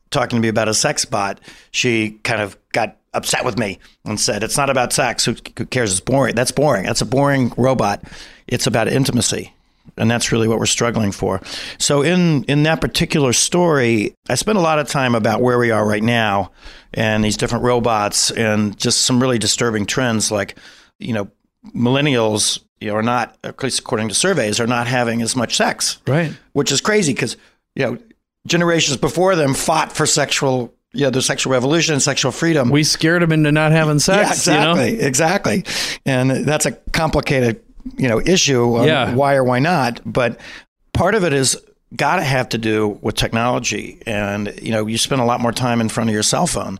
talking 0.09 0.37
to 0.37 0.41
me 0.41 0.47
about 0.47 0.67
a 0.67 0.73
sex 0.73 1.05
bot, 1.05 1.39
she 1.71 2.11
kind 2.23 2.41
of 2.41 2.57
got 2.71 2.97
upset 3.13 3.45
with 3.45 3.57
me 3.57 3.79
and 4.05 4.19
said, 4.19 4.43
It's 4.43 4.57
not 4.57 4.69
about 4.69 4.93
sex. 4.93 5.25
Who, 5.25 5.35
who 5.57 5.65
cares? 5.65 5.91
It's 5.91 5.99
boring. 5.99 6.35
That's 6.35 6.51
boring. 6.51 6.85
That's 6.85 7.01
a 7.01 7.05
boring 7.05 7.51
robot. 7.57 8.03
It's 8.47 8.67
about 8.67 8.87
intimacy 8.87 9.53
and 9.97 10.09
that's 10.09 10.31
really 10.31 10.47
what 10.47 10.59
we're 10.59 10.65
struggling 10.65 11.11
for. 11.11 11.41
So 11.77 12.01
in 12.01 12.43
in 12.45 12.63
that 12.63 12.81
particular 12.81 13.33
story, 13.33 14.13
I 14.29 14.35
spent 14.35 14.57
a 14.57 14.61
lot 14.61 14.79
of 14.79 14.87
time 14.87 15.15
about 15.15 15.41
where 15.41 15.59
we 15.59 15.71
are 15.71 15.87
right 15.87 16.03
now 16.03 16.51
and 16.93 17.23
these 17.23 17.37
different 17.37 17.63
robots 17.63 18.31
and 18.31 18.77
just 18.77 19.03
some 19.03 19.21
really 19.21 19.39
disturbing 19.39 19.85
trends 19.85 20.31
like 20.31 20.57
you 20.99 21.13
know 21.13 21.29
millennials 21.75 22.59
you 22.79 22.89
know, 22.89 22.95
are 22.95 23.03
not 23.03 23.37
at 23.43 23.61
least 23.61 23.79
according 23.79 24.09
to 24.09 24.15
surveys 24.15 24.59
are 24.59 24.67
not 24.67 24.87
having 24.87 25.21
as 25.21 25.35
much 25.35 25.55
sex. 25.55 25.99
Right. 26.07 26.33
Which 26.53 26.71
is 26.71 26.81
crazy 26.81 27.13
cuz 27.13 27.37
you 27.75 27.85
know 27.85 27.97
generations 28.47 28.97
before 28.97 29.35
them 29.35 29.53
fought 29.53 29.91
for 29.91 30.05
sexual 30.05 30.73
yeah, 30.93 31.09
the 31.09 31.21
sexual 31.21 31.53
revolution, 31.53 31.93
and 31.93 32.03
sexual 32.03 32.31
freedom. 32.31 32.69
We 32.69 32.83
scared 32.83 33.21
them 33.21 33.31
into 33.31 33.51
not 33.51 33.71
having 33.71 33.99
sex. 33.99 34.45
Yeah, 34.45 34.63
exactly, 34.73 34.91
you 34.91 34.97
know? 34.97 35.07
exactly. 35.07 35.65
And 36.05 36.31
that's 36.45 36.65
a 36.65 36.73
complicated 36.91 37.61
you 37.97 38.07
know 38.07 38.19
issue 38.21 38.85
yeah. 38.85 39.13
why 39.15 39.35
or 39.35 39.43
why 39.43 39.59
not 39.59 39.99
but 40.05 40.39
part 40.93 41.15
of 41.15 41.23
it 41.23 41.33
is 41.33 41.57
got 41.95 42.17
to 42.17 42.23
have 42.23 42.49
to 42.49 42.57
do 42.57 42.99
with 43.01 43.15
technology. 43.15 44.01
And 44.05 44.53
you 44.61 44.71
know 44.71 44.87
you 44.87 44.97
spend 44.97 45.21
a 45.21 45.25
lot 45.25 45.41
more 45.41 45.51
time 45.51 45.81
in 45.81 45.89
front 45.89 46.09
of 46.09 46.13
your 46.13 46.23
cell 46.23 46.47
phone 46.47 46.79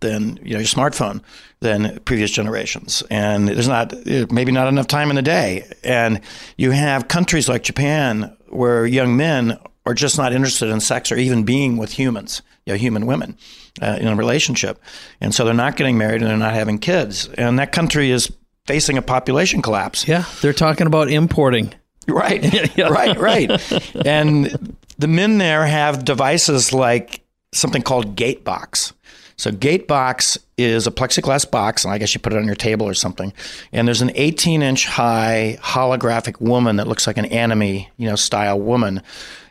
than 0.00 0.38
you 0.42 0.54
know 0.54 0.60
your 0.60 0.68
smartphone 0.68 1.22
than 1.60 1.98
previous 2.00 2.30
generations. 2.30 3.02
And 3.10 3.48
there's 3.48 3.68
not 3.68 3.94
maybe 4.30 4.52
not 4.52 4.68
enough 4.68 4.86
time 4.86 5.10
in 5.10 5.16
the 5.16 5.22
day. 5.22 5.70
And 5.84 6.20
you 6.56 6.70
have 6.70 7.08
countries 7.08 7.48
like 7.48 7.62
Japan 7.62 8.36
where 8.48 8.86
young 8.86 9.16
men 9.16 9.58
are 9.86 9.94
just 9.94 10.18
not 10.18 10.32
interested 10.32 10.68
in 10.68 10.80
sex 10.80 11.12
or 11.12 11.16
even 11.16 11.44
being 11.44 11.76
with 11.76 11.92
humans 11.92 12.42
you 12.66 12.72
know 12.72 12.78
human 12.78 13.06
women 13.06 13.36
uh, 13.80 13.98
in 14.00 14.08
a 14.08 14.16
relationship. 14.16 14.80
And 15.20 15.34
so 15.34 15.44
they're 15.44 15.54
not 15.54 15.76
getting 15.76 15.98
married 15.98 16.22
and 16.22 16.30
they're 16.30 16.36
not 16.36 16.54
having 16.54 16.78
kids. 16.78 17.28
And 17.38 17.58
that 17.58 17.72
country 17.72 18.10
is 18.10 18.32
facing 18.66 18.98
a 18.98 19.02
population 19.02 19.62
collapse. 19.62 20.06
Yeah, 20.06 20.24
they're 20.42 20.52
talking 20.52 20.86
about 20.86 21.10
importing. 21.10 21.74
Right, 22.08 22.42
right, 22.78 23.16
right. 23.18 24.04
And 24.04 24.74
the 24.98 25.06
men 25.06 25.38
there 25.38 25.64
have 25.64 26.04
devices 26.04 26.72
like 26.72 27.22
something 27.52 27.82
called 27.82 28.16
Gatebox. 28.16 28.94
So 29.36 29.50
Gatebox 29.50 30.38
is 30.58 30.86
a 30.86 30.90
plexiglass 30.90 31.50
box, 31.50 31.84
and 31.84 31.94
I 31.94 31.98
guess 31.98 32.12
you 32.12 32.20
put 32.20 32.32
it 32.32 32.38
on 32.38 32.46
your 32.46 32.56
table 32.56 32.86
or 32.86 32.94
something. 32.94 33.32
And 33.72 33.86
there's 33.86 34.02
an 34.02 34.10
18 34.14 34.60
inch 34.60 34.86
high 34.86 35.58
holographic 35.62 36.40
woman 36.40 36.76
that 36.76 36.88
looks 36.88 37.06
like 37.06 37.16
an 37.16 37.26
anime, 37.26 37.62
you 37.62 37.86
know, 38.08 38.16
style 38.16 38.60
woman, 38.60 39.02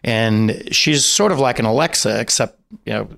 and 0.03 0.67
she's 0.71 1.05
sort 1.05 1.31
of 1.31 1.39
like 1.39 1.59
an 1.59 1.65
Alexa, 1.65 2.19
except 2.19 2.59
you 2.85 2.93
know 2.93 3.09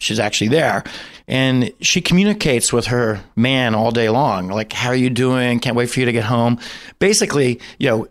she's 0.00 0.18
actually 0.18 0.48
there 0.48 0.82
and 1.28 1.72
she 1.80 2.00
communicates 2.00 2.72
with 2.72 2.86
her 2.86 3.20
man 3.36 3.74
all 3.74 3.92
day 3.92 4.08
long 4.08 4.48
like 4.48 4.72
how 4.72 4.88
are 4.88 4.96
you 4.96 5.10
doing 5.10 5.60
can't 5.60 5.76
wait 5.76 5.88
for 5.88 6.00
you 6.00 6.06
to 6.06 6.12
get 6.12 6.24
home 6.24 6.58
basically 6.98 7.60
you 7.78 7.88
know 7.88 8.08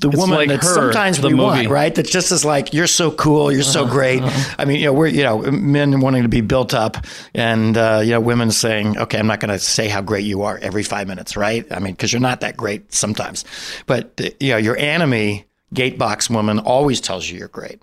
the 0.00 0.08
It's 0.08 0.18
woman 0.18 0.36
like 0.36 0.48
that 0.48 0.62
her, 0.62 0.74
sometimes 0.74 1.20
the 1.20 1.28
we 1.28 1.34
want, 1.34 1.68
right? 1.68 1.94
That 1.94 2.06
just 2.06 2.30
is 2.30 2.44
like, 2.44 2.74
you're 2.74 2.86
so 2.86 3.10
cool, 3.10 3.50
you're 3.50 3.62
so 3.62 3.86
great. 3.90 4.20
I 4.58 4.66
mean, 4.66 4.80
you 4.80 4.86
know, 4.86 4.92
we're, 4.92 5.06
you 5.06 5.22
know, 5.22 5.38
men 5.50 6.00
wanting 6.00 6.24
to 6.24 6.28
be 6.28 6.42
built 6.42 6.74
up 6.74 6.98
and, 7.34 7.76
uh, 7.76 8.00
you 8.04 8.10
know, 8.10 8.20
women 8.20 8.50
saying, 8.50 8.98
okay, 8.98 9.18
I'm 9.18 9.26
not 9.26 9.40
going 9.40 9.50
to 9.50 9.58
say 9.58 9.88
how 9.88 10.02
great 10.02 10.24
you 10.24 10.42
are 10.42 10.58
every 10.58 10.82
five 10.82 11.08
minutes, 11.08 11.36
right? 11.36 11.64
I 11.70 11.78
mean, 11.78 11.94
because 11.94 12.12
you're 12.12 12.20
not 12.20 12.40
that 12.40 12.56
great 12.56 12.92
sometimes. 12.92 13.46
But, 13.86 14.20
you 14.40 14.50
know, 14.50 14.58
your 14.58 14.76
anime 14.76 15.44
gatebox 15.74 16.28
woman 16.28 16.58
always 16.58 17.00
tells 17.00 17.28
you 17.30 17.38
you're 17.38 17.48
great. 17.48 17.80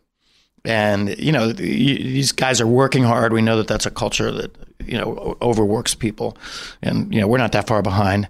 And, 0.66 1.18
you 1.18 1.32
know, 1.32 1.52
these 1.52 2.32
guys 2.32 2.60
are 2.60 2.68
working 2.68 3.04
hard. 3.04 3.34
We 3.34 3.42
know 3.42 3.58
that 3.58 3.68
that's 3.68 3.86
a 3.86 3.92
culture 3.92 4.32
that, 4.32 4.56
you 4.86 4.98
know, 4.98 5.38
overworks 5.42 5.96
people. 5.96 6.38
And, 6.82 7.14
you 7.14 7.22
know, 7.22 7.28
we're 7.28 7.38
not 7.38 7.54
that 7.54 7.68
far 7.68 7.82
behind. 7.82 8.28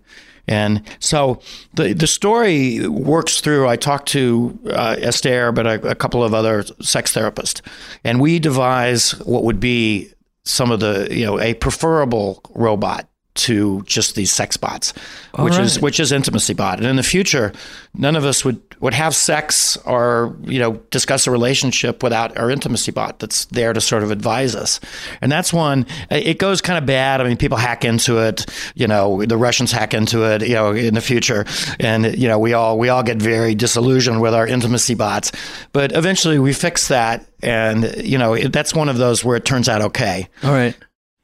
And 0.48 0.82
so 0.98 1.42
the 1.76 1.94
the 1.94 2.08
story 2.08 2.88
works 2.88 3.40
through. 3.40 3.68
I 3.68 3.76
talked 3.76 4.08
to 4.10 4.58
uh, 4.66 4.96
Esther, 5.00 5.52
but 5.52 5.68
a, 5.68 5.92
a 5.92 5.96
couple 5.96 6.24
of 6.24 6.34
other 6.34 6.64
sex 6.82 7.14
therapists, 7.14 7.62
and 8.04 8.20
we 8.20 8.40
devise 8.40 9.12
what 9.26 9.44
would 9.44 9.60
be 9.60 10.12
some 10.46 10.72
of 10.72 10.80
the 10.80 11.08
you 11.12 11.24
know 11.24 11.40
a 11.40 11.54
preferable 11.54 12.42
robot 12.56 13.08
to 13.40 13.82
just 13.84 14.16
these 14.16 14.32
sex 14.32 14.58
bots, 14.58 14.94
which 15.38 15.58
is 15.58 15.80
which 15.80 16.00
is 16.00 16.12
intimacy 16.12 16.54
bot. 16.54 16.78
And 16.78 16.88
in 16.88 16.96
the 16.96 17.04
future, 17.04 17.54
none 17.94 18.16
of 18.16 18.26
us 18.26 18.44
would 18.44 18.62
would 18.80 18.94
have 18.94 19.16
sex 19.16 19.78
or 19.86 20.36
you 20.44 20.60
know 20.60 20.74
discuss 20.92 21.28
a 21.28 21.32
relationship 21.32 22.04
without 22.04 22.38
our 22.38 22.50
intimacy 22.50 22.92
bot 22.92 23.20
that's 23.20 23.46
there 23.46 23.74
to 23.74 23.82
sort 23.82 24.04
of 24.04 24.12
advise 24.12 24.56
us. 24.56 24.80
And 25.22 25.32
that's 25.32 25.54
one. 25.54 25.86
It 26.10 26.40
goes 26.40 26.62
kind 26.62 26.78
of 26.78 26.86
bad. 26.86 27.22
I 27.22 27.26
mean, 27.26 27.38
people 27.38 27.58
hack 27.58 27.86
into 27.86 28.18
it. 28.18 28.46
You 28.76 28.88
know, 28.88 29.26
the 29.26 29.38
Russians 29.38 29.72
hack 29.72 29.94
into 29.94 30.24
it. 30.24 30.48
You 30.48 30.56
know, 30.56 30.72
in 30.72 30.94
the 30.94 31.02
future, 31.02 31.46
and 31.80 32.18
you 32.18 32.28
know, 32.28 32.40
we 32.40 32.54
all 32.54 32.78
we 32.78 32.90
all 32.90 33.04
get 33.04 33.18
very 33.18 33.56
disillusioned 33.56 34.22
with 34.22 34.34
our 34.34 34.48
intimacy 34.48 34.96
bots. 34.96 35.32
But 35.72 35.92
eventually, 35.94 36.40
we 36.40 36.54
fix 36.54 36.90
that, 36.90 37.26
and 37.42 37.96
you 38.04 38.18
know, 38.18 38.34
it, 38.34 38.52
that's 38.52 38.74
one 38.74 38.90
of 38.90 38.98
those 38.98 39.24
where 39.24 39.38
it 39.38 39.46
turns 39.46 39.70
out 39.70 39.82
okay. 39.82 40.28
All 40.44 40.52
right. 40.52 40.76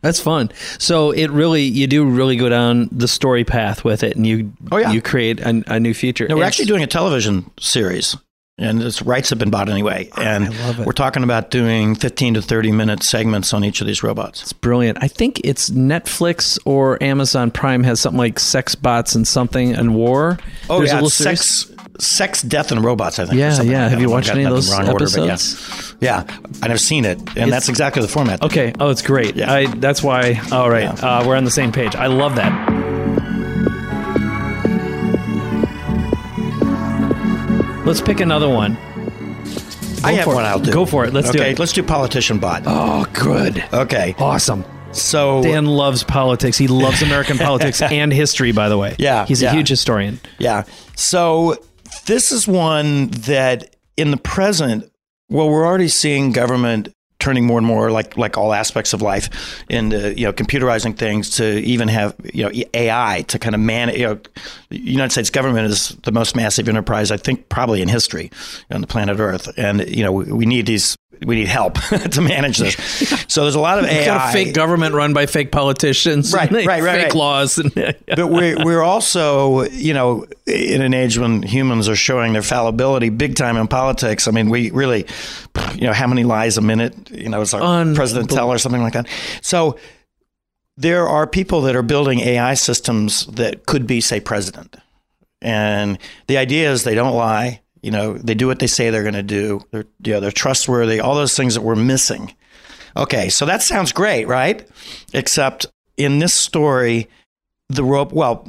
That's 0.06 0.20
fun. 0.20 0.52
So 0.80 1.12
it 1.12 1.32
really, 1.32 1.64
you 1.64 1.88
do 1.88 2.06
really 2.06 2.38
go 2.38 2.48
down 2.48 2.88
the 2.92 3.08
story 3.08 3.44
path 3.44 3.84
with 3.84 4.04
it, 4.04 4.16
and 4.16 4.26
you, 4.26 4.54
Oh, 4.72 4.78
yeah. 4.78 4.92
you 4.92 5.02
create 5.02 5.40
a, 5.40 5.64
a 5.68 5.80
new 5.80 5.94
feature. 5.94 6.28
No, 6.30 6.36
we're 6.36 6.42
It's- 6.44 6.48
actually 6.54 6.66
doing 6.68 6.84
a 6.84 6.88
television 6.88 7.50
series, 7.60 8.16
and 8.58 8.82
its 8.82 9.02
rights 9.02 9.30
have 9.32 9.40
been 9.40 9.50
bought 9.50 9.68
anyway. 9.68 10.10
Oh, 10.18 10.22
and 10.22 10.58
love 10.60 10.80
it. 10.80 10.86
we're 10.86 10.94
talking 10.94 11.24
about 11.24 11.52
doing 11.52 11.96
15 11.96 12.36
to 12.36 12.42
30 12.42 12.72
minute 12.72 13.04
segments 13.04 13.54
on 13.54 13.64
each 13.66 13.82
of 13.82 13.88
these 13.88 14.02
robots. 14.04 14.42
It's 14.44 14.54
brilliant. 14.54 15.00
I 15.02 15.08
think 15.10 15.42
it's 15.44 15.70
Netflix 15.72 16.58
or 16.66 17.02
Amazon 17.04 17.52
Prime 17.52 17.84
has 17.84 18.00
something 18.00 18.18
like 18.20 18.40
Sex 18.40 18.76
Bots 18.76 19.16
and 19.16 19.28
something 19.28 19.74
and 19.74 19.96
War. 19.96 20.38
Oh, 20.70 20.78
There's 20.78 20.90
yeah, 20.90 20.94
a 20.94 20.96
little 20.96 21.08
it's 21.08 21.16
series. 21.16 21.42
sex, 21.42 21.72
sex, 22.00 22.42
death, 22.42 22.72
and 22.72 22.84
robots. 22.84 23.20
I 23.20 23.26
think. 23.26 23.40
Yeah, 23.40 23.62
yeah. 23.62 23.82
like 23.84 23.92
Have 23.92 24.02
you 24.02 24.10
watched 24.10 24.30
any 24.30 24.44
of 24.44 24.52
those 24.52 24.72
wrong 24.72 24.90
order, 24.90 25.06
episodes? 25.06 25.96
yeah. 26.00 26.24
yeah, 26.28 26.38
and 26.64 26.72
I've 26.72 26.82
seen 26.82 27.06
it, 27.06 27.20
and 27.38 27.52
that's 27.52 27.70
exactly 27.70 28.02
the 28.02 28.08
format. 28.08 28.42
Okay. 28.42 28.74
Oh, 28.80 28.90
it's 28.90 29.02
great. 29.02 29.36
Yeah. 29.36 29.52
I. 29.52 29.66
That's 29.68 30.02
why. 30.04 30.40
All 30.52 30.70
right. 30.70 30.84
Yeah. 30.84 31.20
Uh, 31.20 31.28
we're 31.28 31.36
on 31.36 31.44
the 31.46 31.52
same 31.52 31.72
page. 31.72 31.96
I 31.96 32.08
love 32.08 32.36
that. 32.36 32.54
Let's 37.86 38.02
pick 38.02 38.20
another 38.20 38.50
one. 38.50 38.78
I 40.04 40.14
have 40.14 40.26
for 40.26 40.32
it. 40.32 40.36
one. 40.36 40.46
I'll 40.46 40.60
do. 40.60 40.72
Go 40.72 40.86
for 40.86 41.06
it. 41.06 41.14
Let's 41.14 41.30
do 41.30 41.40
okay, 41.40 41.52
it. 41.52 41.60
let's 41.60 41.72
do 41.72 41.84
politician 41.84 42.40
bot. 42.40 42.64
Oh, 42.66 43.06
good. 43.14 43.64
Okay, 43.72 44.16
Awesome. 44.18 44.66
so 44.92 45.44
Dan 45.44 45.66
loves 45.66 46.04
politics. 46.04 46.58
He 46.58 46.68
loves 46.68 47.02
American 47.04 47.38
politics 47.38 47.82
and 47.84 48.12
history, 48.12 48.52
by 48.52 48.70
the 48.70 48.78
way. 48.78 48.96
Yeah, 48.98 49.26
He's 49.28 49.42
yeah. 49.42 49.52
a 49.52 49.54
huge 49.56 49.70
historian. 49.70 50.20
Yeah. 50.40 50.64
So 50.96 51.64
this 52.06 52.32
is 52.32 52.48
one 52.48 53.08
that 53.10 53.76
in 53.98 54.12
the 54.12 54.18
present, 54.18 54.92
well, 55.30 55.50
we're 55.50 55.66
already 55.66 55.88
seeing 55.88 56.32
government 56.32 56.90
turning 57.26 57.46
more 57.46 57.58
and 57.58 57.66
more 57.66 57.90
like 57.90 58.18
like 58.18 58.38
all 58.38 58.54
aspects 58.54 58.94
of 58.94 59.02
life 59.02 59.64
into 59.70 60.14
you 60.16 60.26
know 60.26 60.34
computerizing 60.34 60.96
things 60.96 61.32
to 61.32 61.60
even 61.62 61.88
have 61.88 62.16
you 62.34 62.44
know 62.44 62.52
AI 62.74 63.24
to 63.28 63.40
kind 63.40 63.56
of 63.56 63.62
manage. 63.62 63.98
You 63.98 64.08
know, 64.08 64.20
the 64.70 64.78
United 64.78 65.12
States 65.12 65.30
government 65.30 65.68
is 65.68 65.90
the 66.04 66.12
most 66.12 66.36
massive 66.36 66.70
enterprise 66.70 67.10
I 67.12 67.18
think 67.18 67.50
probably 67.50 67.82
in 67.82 67.88
history 67.88 68.30
on 68.70 68.82
the 68.82 68.88
planet 68.88 69.20
Earth, 69.20 69.50
and 69.58 69.88
you 69.90 70.04
know 70.04 70.12
we, 70.12 70.32
we 70.32 70.46
need 70.46 70.68
these. 70.68 70.96
We 71.26 71.36
need 71.36 71.48
help 71.48 71.76
to 72.12 72.22
manage 72.22 72.58
this. 72.58 72.76
So 73.28 73.44
there's 73.44 73.56
a 73.56 73.60
lot 73.60 73.80
of 73.80 73.86
AI. 73.90 74.06
Got 74.06 74.30
a 74.30 74.34
fake 74.34 74.54
government 74.54 74.96
run 74.96 75.14
by 75.14 75.26
fake 75.26 75.52
politicians. 75.52 76.34
Right, 76.34 76.52
and 76.52 76.66
right, 76.66 76.82
right, 76.82 76.96
Fake 76.96 77.04
right. 77.06 77.16
laws. 77.16 77.58
And, 77.58 77.74
but 78.08 78.28
we're 78.28 78.64
we're 78.64 78.84
also 78.84 79.64
you 79.64 79.94
know 79.94 80.26
in 80.46 80.82
an 80.82 80.94
age 80.94 81.18
when 81.18 81.44
humans 81.44 81.88
are 81.90 81.96
showing 81.96 82.34
their 82.34 82.42
fallibility 82.42 83.10
big 83.10 83.36
time 83.36 83.58
in 83.58 83.68
politics. 83.68 84.28
I 84.28 84.32
mean, 84.32 84.50
we 84.50 84.72
really 84.72 85.06
you 85.76 85.88
know 85.88 85.94
how 85.94 86.08
many 86.08 86.24
lies 86.24 86.58
a 86.58 86.62
minute 86.62 87.12
you 87.12 87.30
know 87.30 87.42
is 87.42 87.54
our 87.54 87.86
president 87.96 88.30
tell 88.30 88.50
or 88.50 88.58
something 88.58 88.82
like 88.82 88.94
that. 88.94 89.08
So 89.42 89.78
there 90.78 91.08
are 91.08 91.26
people 91.26 91.62
that 91.62 91.76
are 91.76 91.84
building 91.84 92.20
AI 92.20 92.54
systems 92.56 93.26
that 93.28 93.66
could 93.66 93.88
be 93.88 94.02
say 94.02 94.20
president, 94.20 94.76
and 95.42 95.98
the 96.28 96.38
idea 96.38 96.72
is 96.72 96.84
they 96.84 96.96
don't 96.96 97.16
lie. 97.16 97.62
You 97.86 97.92
know, 97.92 98.18
they 98.18 98.34
do 98.34 98.48
what 98.48 98.58
they 98.60 98.68
say 98.68 98.90
they're 98.90 99.04
going 99.12 99.14
to 99.14 99.22
do. 99.42 99.62
They're 99.72 99.86
you 100.04 100.14
know 100.14 100.20
they're 100.20 100.32
trustworthy. 100.44 101.00
All 101.00 101.14
those 101.16 101.36
things 101.38 101.54
that 101.56 101.62
we're 101.62 101.76
missing. 101.94 102.34
Okay, 102.98 103.30
so 103.30 103.46
that 103.46 103.62
sounds 103.62 103.92
great, 103.92 104.26
right? 104.28 104.68
Except 105.14 105.68
in 105.98 106.20
this 106.20 106.34
story, 106.34 107.08
the 107.70 107.84
ro- 107.84 108.10
well, 108.12 108.48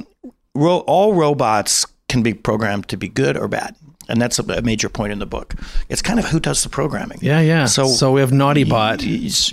ro- 0.55 0.83
all 0.87 1.13
robots 1.13 1.85
can 2.09 2.23
be 2.23 2.33
programmed 2.33 2.87
to 2.89 2.97
be 2.97 3.09
good 3.09 3.37
or 3.37 3.47
bad, 3.47 3.75
and 4.09 4.19
that's 4.21 4.39
a, 4.39 4.43
a 4.53 4.61
major 4.61 4.89
point 4.89 5.11
in 5.13 5.19
the 5.19 5.25
book. 5.25 5.53
It's 5.89 6.01
kind 6.01 6.17
of 6.19 6.25
who 6.25 6.39
does 6.39 6.63
the 6.63 6.69
programming. 6.69 7.19
yeah, 7.21 7.41
yeah. 7.41 7.65
So- 7.65 7.87
So, 7.87 8.11
we 8.13 8.21
have 8.21 8.31
Naughty 8.31 8.63
Bot. 8.63 9.03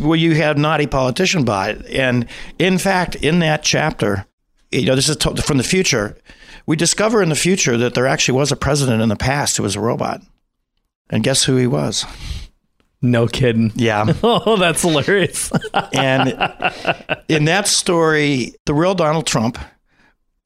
Well, 0.00 0.17
you 0.17 0.35
have 0.37 0.57
naughty 0.57 0.87
politician 0.87 1.45
bot, 1.45 1.85
and 1.91 2.26
in 2.59 2.79
fact, 2.79 3.17
in 3.17 3.41
that 3.41 3.62
chapter, 3.64 4.25
you 4.71 4.87
know, 4.87 4.95
this 4.95 5.09
is 5.09 5.17
to- 5.19 5.43
from 5.43 5.59
the 5.59 5.64
future. 5.64 6.17
We 6.66 6.76
discover 6.76 7.23
in 7.23 7.28
the 7.28 7.35
future 7.35 7.76
that 7.76 7.94
there 7.94 8.06
actually 8.06 8.38
was 8.38 8.50
a 8.50 8.56
president 8.56 9.02
in 9.02 9.09
the 9.09 9.16
past 9.16 9.56
who 9.56 9.62
was 9.62 9.76
a 9.76 9.80
robot, 9.80 10.23
and 11.11 11.23
guess 11.23 11.44
who 11.44 11.56
he 11.56 11.66
was? 11.66 12.04
No 13.02 13.26
kidding. 13.28 13.71
Yeah. 13.75 14.12
Oh, 14.23 14.56
that's 14.56 14.83
hilarious. 14.83 15.52
And 15.92 16.28
in 17.28 17.44
that 17.44 17.68
story, 17.68 18.54
the 18.64 18.75
real 18.75 18.94
Donald 18.94 19.26
Trump 19.26 19.59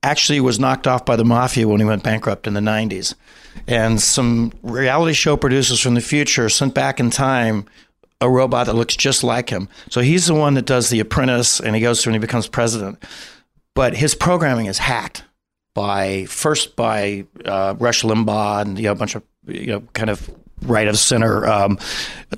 actually 0.02 0.40
was 0.40 0.58
knocked 0.58 0.87
off 0.87 1.04
by 1.04 1.16
the 1.16 1.25
mafia 1.25 1.68
when 1.68 1.80
he 1.80 1.87
went 1.87 2.02
bankrupt 2.02 2.46
in 2.46 2.54
the 2.54 2.60
90s. 2.60 3.14
And 3.66 4.00
some 4.00 4.52
reality 4.62 5.12
show 5.12 5.37
producers 5.37 5.80
from 5.80 5.94
the 5.94 6.00
future 6.00 6.48
sent 6.48 6.75
back 6.75 6.98
in 7.00 7.10
time 7.10 7.66
a 8.20 8.28
robot 8.28 8.66
that 8.66 8.75
looks 8.75 8.96
just 8.96 9.22
like 9.22 9.50
him. 9.50 9.68
So 9.90 10.00
he's 10.00 10.26
the 10.26 10.34
one 10.34 10.54
that 10.54 10.66
does 10.66 10.90
The 10.90 11.00
Apprentice 11.00 11.60
and 11.60 11.76
he 11.76 11.80
goes 11.80 12.02
through 12.02 12.12
and 12.14 12.22
he 12.22 12.26
becomes 12.26 12.48
president. 12.48 13.02
But 13.75 13.96
his 13.96 14.14
programming 14.14 14.66
is 14.66 14.78
hacked 14.78 15.25
by 15.78 16.25
first 16.25 16.75
by 16.75 17.25
uh, 17.44 17.76
Rush 17.78 18.02
Limbaugh 18.02 18.62
and 18.62 18.76
you 18.76 18.87
know, 18.87 18.92
a 18.92 18.97
bunch 18.97 19.14
of 19.14 19.23
you 19.47 19.66
know 19.66 19.80
kind 19.92 20.11
of 20.11 20.28
right 20.62 20.88
of 20.88 20.99
center 20.99 21.47
um, 21.47 21.78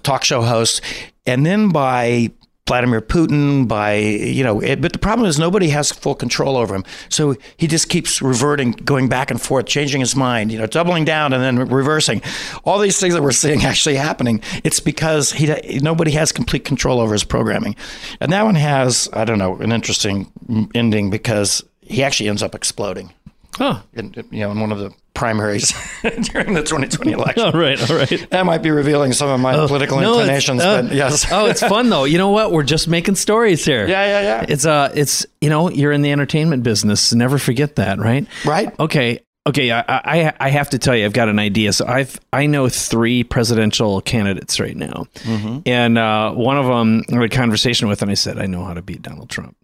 talk 0.02 0.24
show 0.24 0.42
hosts, 0.42 0.82
and 1.24 1.46
then 1.46 1.70
by 1.70 2.30
Vladimir 2.66 3.00
Putin. 3.00 3.66
By 3.66 3.94
you 3.94 4.44
know, 4.44 4.60
it, 4.60 4.82
but 4.82 4.92
the 4.92 4.98
problem 4.98 5.26
is 5.26 5.38
nobody 5.38 5.70
has 5.70 5.90
full 5.90 6.14
control 6.14 6.58
over 6.58 6.74
him, 6.74 6.84
so 7.08 7.34
he 7.56 7.66
just 7.66 7.88
keeps 7.88 8.20
reverting, 8.20 8.72
going 8.72 9.08
back 9.08 9.30
and 9.30 9.40
forth, 9.40 9.64
changing 9.64 10.00
his 10.00 10.14
mind, 10.14 10.52
you 10.52 10.58
know, 10.58 10.66
doubling 10.66 11.06
down 11.06 11.32
and 11.32 11.42
then 11.42 11.66
reversing. 11.70 12.20
All 12.64 12.78
these 12.78 13.00
things 13.00 13.14
that 13.14 13.22
we're 13.22 13.32
seeing 13.32 13.64
actually 13.64 13.96
happening. 13.96 14.42
It's 14.64 14.80
because 14.80 15.32
he 15.32 15.80
nobody 15.80 16.10
has 16.10 16.30
complete 16.30 16.66
control 16.66 17.00
over 17.00 17.14
his 17.14 17.24
programming, 17.24 17.74
and 18.20 18.32
that 18.32 18.44
one 18.44 18.56
has 18.56 19.08
I 19.14 19.24
don't 19.24 19.38
know 19.38 19.56
an 19.56 19.72
interesting 19.72 20.30
ending 20.74 21.08
because 21.08 21.64
he 21.80 22.04
actually 22.04 22.28
ends 22.28 22.42
up 22.42 22.54
exploding 22.54 23.14
oh, 23.60 23.82
in, 23.92 24.14
you 24.30 24.40
know, 24.40 24.50
in 24.50 24.60
one 24.60 24.72
of 24.72 24.78
the 24.78 24.90
primaries 25.14 25.70
during 26.02 26.54
the 26.54 26.62
2020 26.62 27.12
election. 27.20 27.42
all 27.44 27.52
right, 27.52 27.90
all 27.90 27.96
right. 27.96 28.26
That 28.30 28.46
might 28.46 28.62
be 28.62 28.70
revealing 28.70 29.12
some 29.12 29.28
of 29.28 29.38
my 29.40 29.52
political 29.66 30.00
No, 30.00 30.14
inclinations, 30.18 30.62
oh, 30.62 30.82
but 30.82 30.92
yes. 30.94 31.26
oh, 31.32 31.46
it's 31.46 31.60
fun 31.60 31.90
though. 31.90 32.04
You 32.04 32.18
know 32.18 32.30
what? 32.30 32.52
We're 32.52 32.62
just 32.62 32.88
making 32.88 33.16
stories 33.16 33.64
here. 33.64 33.86
yeah, 33.86 34.06
yeah, 34.06 34.20
yeah. 34.22 34.46
It's 34.48 34.64
uh, 34.66 34.90
it's 34.94 35.26
you 35.40 35.50
know, 35.50 35.70
you're 35.70 35.92
in 35.92 36.02
the 36.02 36.10
entertainment 36.12 36.62
business. 36.62 37.12
Never 37.12 37.38
forget 37.38 37.76
that, 37.76 37.98
right? 37.98 38.26
right? 38.44 38.78
Okay. 38.80 39.20
Okay, 39.46 39.72
I, 39.72 39.82
I 39.88 40.32
I 40.38 40.50
have 40.50 40.68
to 40.70 40.78
tell 40.78 40.94
you, 40.94 41.06
I've 41.06 41.14
got 41.14 41.30
an 41.30 41.38
idea. 41.38 41.72
So 41.72 41.86
I've 41.86 42.20
I 42.30 42.44
know 42.46 42.68
three 42.68 43.24
presidential 43.24 44.02
candidates 44.02 44.60
right 44.60 44.76
now, 44.76 45.06
Mm-hmm. 45.14 45.60
and 45.64 45.96
uh, 45.96 46.32
one 46.32 46.58
of 46.58 46.66
them 46.66 47.02
I 47.10 47.14
had 47.14 47.22
a 47.24 47.28
conversation 47.30 47.88
with, 47.88 48.02
and 48.02 48.10
I 48.10 48.14
said 48.14 48.38
I 48.38 48.44
know 48.44 48.62
how 48.64 48.74
to 48.74 48.82
beat 48.82 49.00
Donald 49.00 49.30
Trump. 49.30 49.56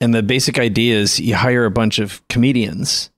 And 0.00 0.12
the 0.12 0.22
basic 0.24 0.58
idea 0.58 0.96
is 0.96 1.20
you 1.20 1.36
hire 1.36 1.64
a 1.64 1.70
bunch 1.70 2.00
of 2.00 2.26
comedians 2.28 3.10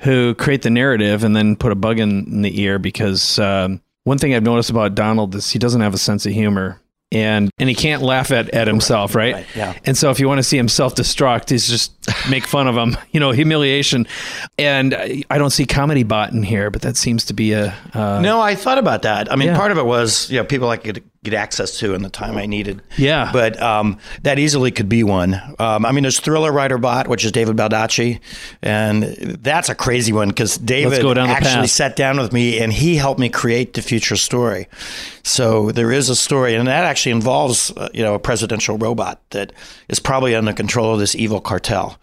who 0.00 0.34
create 0.34 0.62
the 0.62 0.70
narrative 0.70 1.24
and 1.24 1.34
then 1.34 1.56
put 1.56 1.72
a 1.72 1.74
bug 1.74 1.98
in, 1.98 2.24
in 2.26 2.42
the 2.42 2.60
ear 2.60 2.78
because 2.78 3.38
um, 3.38 3.80
one 4.04 4.18
thing 4.18 4.34
I've 4.34 4.42
noticed 4.42 4.70
about 4.70 4.94
Donald 4.94 5.34
is 5.34 5.50
he 5.50 5.58
doesn't 5.58 5.80
have 5.80 5.94
a 5.94 5.98
sense 5.98 6.24
of 6.26 6.32
humor. 6.32 6.80
And 7.10 7.48
and 7.58 7.70
he 7.70 7.74
can't 7.74 8.02
laugh 8.02 8.30
at, 8.30 8.50
at 8.50 8.66
himself, 8.66 9.14
right? 9.14 9.32
Right, 9.32 9.46
yeah. 9.56 9.78
And 9.86 9.96
so 9.96 10.10
if 10.10 10.20
you 10.20 10.28
want 10.28 10.40
to 10.40 10.42
see 10.42 10.58
him 10.58 10.68
self-destruct, 10.68 11.48
he's 11.48 11.66
just 11.66 11.90
make 12.30 12.46
fun 12.46 12.68
of 12.68 12.76
him, 12.76 12.98
you 13.12 13.18
know, 13.18 13.30
humiliation. 13.30 14.06
And 14.58 14.92
I 14.94 15.22
I 15.30 15.38
don't 15.38 15.48
see 15.48 15.64
comedy 15.64 16.02
bot 16.02 16.32
in 16.34 16.42
here, 16.42 16.70
but 16.70 16.82
that 16.82 16.98
seems 16.98 17.24
to 17.24 17.32
be 17.32 17.52
a 17.54 17.74
uh, 17.94 18.20
No, 18.20 18.42
I 18.42 18.54
thought 18.54 18.76
about 18.76 19.02
that. 19.02 19.32
I 19.32 19.36
mean, 19.36 19.48
Yeah. 19.48 19.56
part 19.56 19.72
of 19.72 19.78
it 19.78 19.86
was 19.86 20.30
you 20.30 20.36
know 20.36 20.44
people 20.44 20.68
like 20.68 21.02
get 21.24 21.34
access 21.34 21.78
to 21.78 21.94
in 21.94 22.02
the 22.02 22.10
time 22.10 22.36
I 22.36 22.46
needed. 22.46 22.80
Yeah. 22.96 23.30
but 23.32 23.60
um, 23.60 23.98
that 24.22 24.38
easily 24.38 24.70
could 24.70 24.88
be 24.88 25.02
one. 25.02 25.34
Um, 25.58 25.84
I 25.84 25.92
mean, 25.92 26.02
there's 26.02 26.20
Thriller 26.20 26.52
Writer 26.52 26.78
Bot, 26.78 27.08
which 27.08 27.24
is 27.24 27.32
David 27.32 27.56
Baldacci, 27.56 28.20
and 28.62 29.02
that's 29.02 29.68
a 29.68 29.74
crazy 29.74 30.12
one 30.12 30.28
because 30.28 30.56
David 30.58 31.04
actually 31.18 31.66
sat 31.68 31.96
down 31.96 32.18
with 32.18 32.32
me 32.32 32.58
and 32.60 32.72
he 32.72 32.96
helped 32.96 33.20
me 33.20 33.28
create 33.28 33.74
the 33.74 33.82
future 33.82 34.16
story. 34.16 34.68
So 35.22 35.72
there 35.72 35.92
is 35.92 36.08
a 36.08 36.16
story, 36.16 36.54
and 36.54 36.66
that 36.68 36.84
actually 36.84 37.12
involves 37.12 37.70
uh, 37.76 37.88
you 37.92 38.02
know 38.02 38.14
a 38.14 38.18
presidential 38.18 38.78
robot 38.78 39.20
that 39.30 39.52
is 39.88 39.98
probably 39.98 40.34
under 40.34 40.52
control 40.52 40.94
of 40.94 41.00
this 41.00 41.14
evil 41.14 41.40
cartel. 41.40 41.98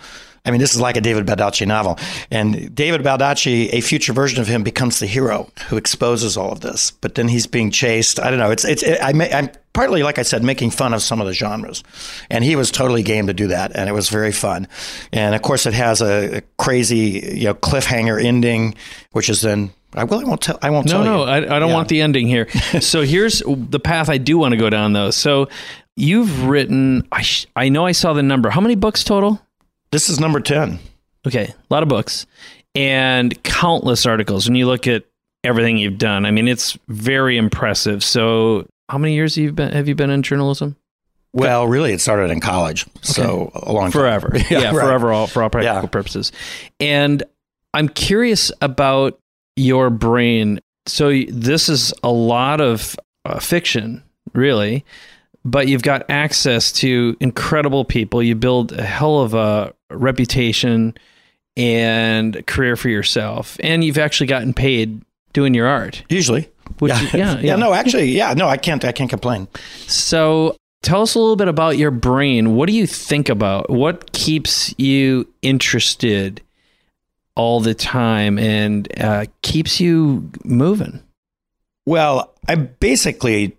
I 0.46 0.52
mean, 0.52 0.60
this 0.60 0.74
is 0.76 0.80
like 0.82 0.96
a 0.98 1.02
David 1.02 1.26
Baldacci 1.26 1.66
novel. 1.68 1.98
And 2.30 2.74
David 2.76 3.02
Baldacci, 3.02 3.70
a 3.74 3.82
future 3.82 4.14
version 4.14 4.40
of 4.42 4.48
him, 4.48 4.64
becomes 4.64 5.00
the 5.00 5.08
hero 5.08 5.50
who 5.70 5.78
exposes 5.78 6.38
all 6.38 6.52
of 6.52 6.62
this. 6.62 6.92
But 6.92 7.16
then 7.16 7.28
he's 7.28 7.48
being 7.48 7.72
chased. 7.72 8.20
I 8.20 8.30
don't 8.30 8.40
know. 8.40 8.52
It's 8.52 8.66
it's. 8.66 8.84
It, 8.84 9.00
I 9.02 9.14
may, 9.14 9.32
I'm 9.34 9.50
partly, 9.74 10.04
like 10.04 10.20
I 10.20 10.22
said, 10.22 10.44
making 10.44 10.72
fun 10.72 10.94
of 10.94 11.02
some 11.02 11.20
of 11.20 11.28
the 11.28 11.34
genres, 11.34 11.84
and 12.30 12.44
he 12.44 12.56
was 12.56 12.72
totally 12.72 13.04
game 13.04 13.28
to 13.28 13.34
do 13.34 13.48
that, 13.48 13.76
and 13.76 13.90
it 13.90 13.94
was 13.94 14.10
very 14.10 14.32
fun. 14.32 14.68
And 15.12 15.36
of 15.36 15.42
course, 15.42 15.66
it 15.66 15.74
has 15.74 16.02
a, 16.02 16.38
a 16.38 16.42
crazy, 16.58 17.32
you 17.36 17.46
know, 17.46 17.54
cliffhanger 17.56 18.24
ending, 18.24 18.76
which 19.12 19.30
is 19.30 19.42
then. 19.42 19.72
I 19.98 20.02
really 20.04 20.26
won't 20.26 20.42
tell. 20.42 20.60
I 20.62 20.72
won't 20.72 20.88
No, 20.88 20.92
tell 20.92 21.04
no, 21.06 21.18
you. 21.24 21.30
I, 21.30 21.38
I 21.56 21.60
don't 21.60 21.70
Yeah. 21.70 21.74
want 21.76 21.88
the 21.88 22.02
ending 22.02 22.28
here. 22.28 22.50
so 22.82 23.02
here's 23.04 23.42
the 23.48 23.80
path 23.80 24.10
I 24.10 24.18
do 24.18 24.38
want 24.38 24.52
to 24.52 24.58
go 24.58 24.70
down, 24.70 24.92
though. 24.92 25.10
So 25.10 25.48
you've 25.96 26.48
written, 26.48 27.08
I, 27.14 27.22
sh- 27.22 27.46
I 27.56 27.70
know 27.70 27.86
I 27.86 27.94
saw 27.94 28.12
the 28.12 28.22
number. 28.24 28.50
How 28.50 28.60
many 28.60 28.76
books 28.76 29.06
total? 29.06 29.40
This 29.96 30.10
is 30.10 30.20
number 30.20 30.42
ten. 30.42 30.80
Okay, 31.26 31.46
a 31.46 31.74
lot 31.74 31.82
of 31.82 31.88
books 31.88 32.26
and 32.76 33.42
countless 33.44 34.06
articles. 34.06 34.46
When 34.46 34.56
you 34.58 34.68
look 34.68 34.88
at 34.88 35.06
everything 35.42 35.78
you've 35.78 35.98
done, 35.98 36.26
I 36.26 36.32
mean, 36.32 36.50
it's 36.50 36.78
very 36.90 37.38
impressive. 37.38 38.04
So, 38.04 38.68
how 38.90 38.98
many 38.98 39.14
years 39.14 39.36
have 39.36 39.44
you 39.46 39.52
been, 39.54 39.72
have 39.72 39.88
you 39.88 39.96
been 39.96 40.10
in 40.10 40.22
journalism? 40.22 40.76
Well, 41.32 41.66
really, 41.66 41.94
it 41.94 42.02
started 42.02 42.30
in 42.30 42.42
college, 42.42 42.86
so 43.04 43.52
a 43.54 43.72
long 43.72 43.84
time. 43.86 43.92
Forever. 43.94 44.32
Yeah, 44.50 44.66
right. 44.66 44.74
forever, 44.74 45.14
all, 45.14 45.28
for 45.28 45.42
all 45.44 45.50
practical 45.50 45.84
Yeah. 45.84 45.88
purposes. 45.88 46.34
And 46.82 47.24
I'm 47.74 47.88
curious 47.88 48.52
about 48.62 49.18
your 49.56 49.90
brain. 49.90 50.60
So, 50.88 51.10
this 51.30 51.70
is 51.70 51.94
a 52.04 52.12
lot 52.12 52.60
of 52.60 52.98
uh, 53.24 53.40
fiction, 53.40 54.04
really, 54.34 54.84
but 55.46 55.70
you've 55.70 55.84
got 55.84 56.04
access 56.10 56.74
to 56.74 57.16
incredible 57.22 57.86
people. 57.86 58.22
You 58.22 58.36
build 58.36 58.74
a 58.74 58.84
hell 58.84 59.22
of 59.22 59.34
a 59.34 59.74
reputation 59.92 60.94
and 61.58 62.46
career 62.48 62.76
for 62.76 62.90
yourself, 62.90 63.58
and 63.62 63.84
you've 63.84 63.98
actually 63.98 64.28
gotten 64.28 64.54
paid 64.54 65.02
doing 65.34 65.54
your 65.54 65.68
art. 65.68 66.04
Usually, 66.10 66.50
Which 66.80 66.92
yeah. 66.92 67.04
is- 67.04 67.14
yeah, 67.14 67.40
yeah. 67.40 67.56
No, 67.56 67.74
actually, 67.74 68.12
yeah. 68.12 68.34
No, 68.34 68.48
I 68.48 68.58
can't. 68.58 68.84
I 68.84 68.92
can't 68.92 69.10
complain. 69.10 69.48
So 69.88 70.56
tell 70.82 71.02
us 71.02 71.16
a 71.16 71.20
little 71.20 71.36
bit 71.36 71.48
about 71.48 71.78
your 71.78 71.92
brain. 71.92 72.56
What 72.56 72.68
do 72.68 72.74
you 72.76 72.86
think 72.88 73.30
about? 73.30 73.70
What 73.70 74.12
keeps 74.12 74.74
you 74.78 75.28
interested 75.42 76.42
all 77.36 77.60
the 77.60 77.74
time 77.74 78.38
and 78.40 78.88
uh, 79.02 79.26
keeps 79.42 79.80
you 79.80 80.30
moving? 80.44 81.02
Well, 81.86 82.34
I'm 82.48 82.70
basically 82.80 83.56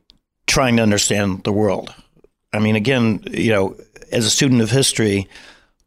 trying 0.47 0.77
to 0.77 0.83
understand 0.83 1.45
the 1.45 1.53
world. 1.53 1.95
I 2.53 2.59
mean, 2.59 2.75
again, 2.77 3.23
you 3.31 3.51
know, 3.53 3.77
as 4.13 4.25
a 4.25 4.31
student 4.31 4.63
of 4.63 4.71
history, 4.71 5.29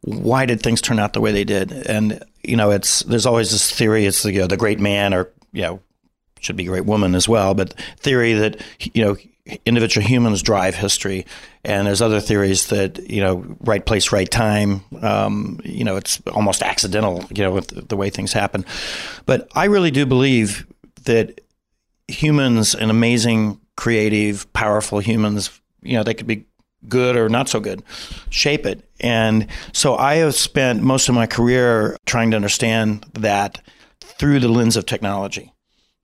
why 0.02 0.46
did 0.46 0.62
things 0.62 0.80
turn 0.80 0.98
out 0.98 1.12
the 1.12 1.20
way 1.20 1.32
they 1.32 1.44
did? 1.44 1.72
And 1.72 2.22
you 2.42 2.56
know, 2.56 2.70
it's 2.70 3.00
there's 3.00 3.26
always 3.26 3.50
this 3.50 3.70
theory. 3.70 4.06
It's 4.06 4.22
the 4.22 4.32
you 4.32 4.40
know, 4.40 4.46
the 4.46 4.56
great 4.56 4.80
man, 4.80 5.12
or 5.12 5.30
you 5.52 5.62
know, 5.62 5.80
should 6.40 6.56
be 6.56 6.64
great 6.64 6.86
woman 6.86 7.14
as 7.14 7.28
well. 7.28 7.54
But 7.54 7.74
theory 7.98 8.32
that 8.34 8.60
you 8.94 9.04
know 9.04 9.16
individual 9.66 10.06
humans 10.06 10.42
drive 10.42 10.74
history, 10.74 11.26
and 11.64 11.86
there's 11.86 12.02
other 12.02 12.20
theories 12.20 12.68
that 12.68 12.98
you 13.10 13.20
know 13.20 13.44
right 13.60 13.84
place, 13.84 14.12
right 14.12 14.30
time. 14.30 14.82
Um, 15.02 15.60
you 15.64 15.84
know, 15.84 15.96
it's 15.96 16.20
almost 16.28 16.62
accidental. 16.62 17.24
You 17.34 17.44
know, 17.44 17.52
with 17.52 17.88
the 17.88 17.96
way 17.96 18.10
things 18.10 18.32
happen. 18.32 18.64
But 19.26 19.48
I 19.54 19.66
really 19.66 19.90
do 19.90 20.06
believe 20.06 20.66
that 21.04 21.40
humans 22.08 22.74
and 22.74 22.90
amazing, 22.90 23.60
creative, 23.76 24.50
powerful 24.52 24.98
humans, 24.98 25.60
you 25.82 25.94
know, 25.94 26.02
they 26.02 26.14
could 26.14 26.26
be 26.26 26.46
good 26.88 27.16
or 27.16 27.28
not 27.28 27.48
so 27.48 27.60
good, 27.60 27.82
shape 28.30 28.66
it. 28.66 28.88
And 29.00 29.46
so 29.72 29.96
I 29.96 30.16
have 30.16 30.34
spent 30.34 30.82
most 30.82 31.08
of 31.08 31.14
my 31.14 31.26
career 31.26 31.96
trying 32.06 32.30
to 32.30 32.36
understand 32.36 33.06
that 33.14 33.62
through 34.00 34.40
the 34.40 34.48
lens 34.48 34.76
of 34.76 34.86
technology. 34.86 35.52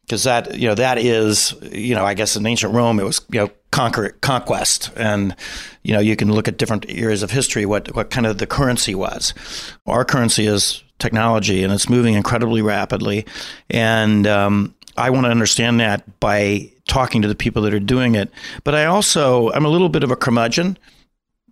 Because 0.03 0.23
that, 0.23 0.57
you 0.57 0.69
know, 0.69 0.77
that 0.77 0.99
is, 0.99 1.53
you 1.73 1.95
know, 1.95 2.05
I 2.05 2.15
guess 2.15 2.37
in 2.37 2.47
ancient 2.47 2.73
Rome, 2.73 3.01
it 3.01 3.05
was, 3.05 3.21
you 3.33 3.41
know, 3.41 3.51
conquer, 3.73 4.11
conquest. 4.21 4.93
And, 4.95 5.35
you 5.83 5.93
know, 5.93 5.99
you 5.99 6.15
can 6.15 6.33
look 6.33 6.47
at 6.47 6.59
different 6.59 6.89
eras 6.89 7.25
of 7.25 7.33
history, 7.33 7.67
what, 7.67 7.93
what 7.97 8.11
kind 8.11 8.25
of 8.25 8.39
the 8.39 8.47
currency 8.47 8.95
was. 8.95 9.35
Our 9.85 10.05
currency 10.05 10.47
is 10.47 10.85
technology 11.01 11.65
and 11.65 11.73
it's 11.73 11.89
moving 11.89 12.15
incredibly 12.15 12.63
rapidly. 12.63 13.27
And, 13.69 14.29
um, 14.29 14.77
I 14.97 15.11
want 15.11 15.25
to 15.27 15.31
understand 15.31 15.81
that 15.81 16.21
by 16.21 16.73
talking 16.87 17.23
to 17.23 17.29
the 17.29 17.35
people 17.35 17.63
that 17.63 17.75
are 17.75 17.81
doing 17.81 18.15
it. 18.15 18.31
But 18.65 18.75
I 18.75 18.87
also, 18.87 19.51
I'm 19.53 19.65
a 19.65 19.69
little 19.69 19.89
bit 19.89 20.03
of 20.03 20.11
a 20.11 20.17
curmudgeon. 20.17 20.79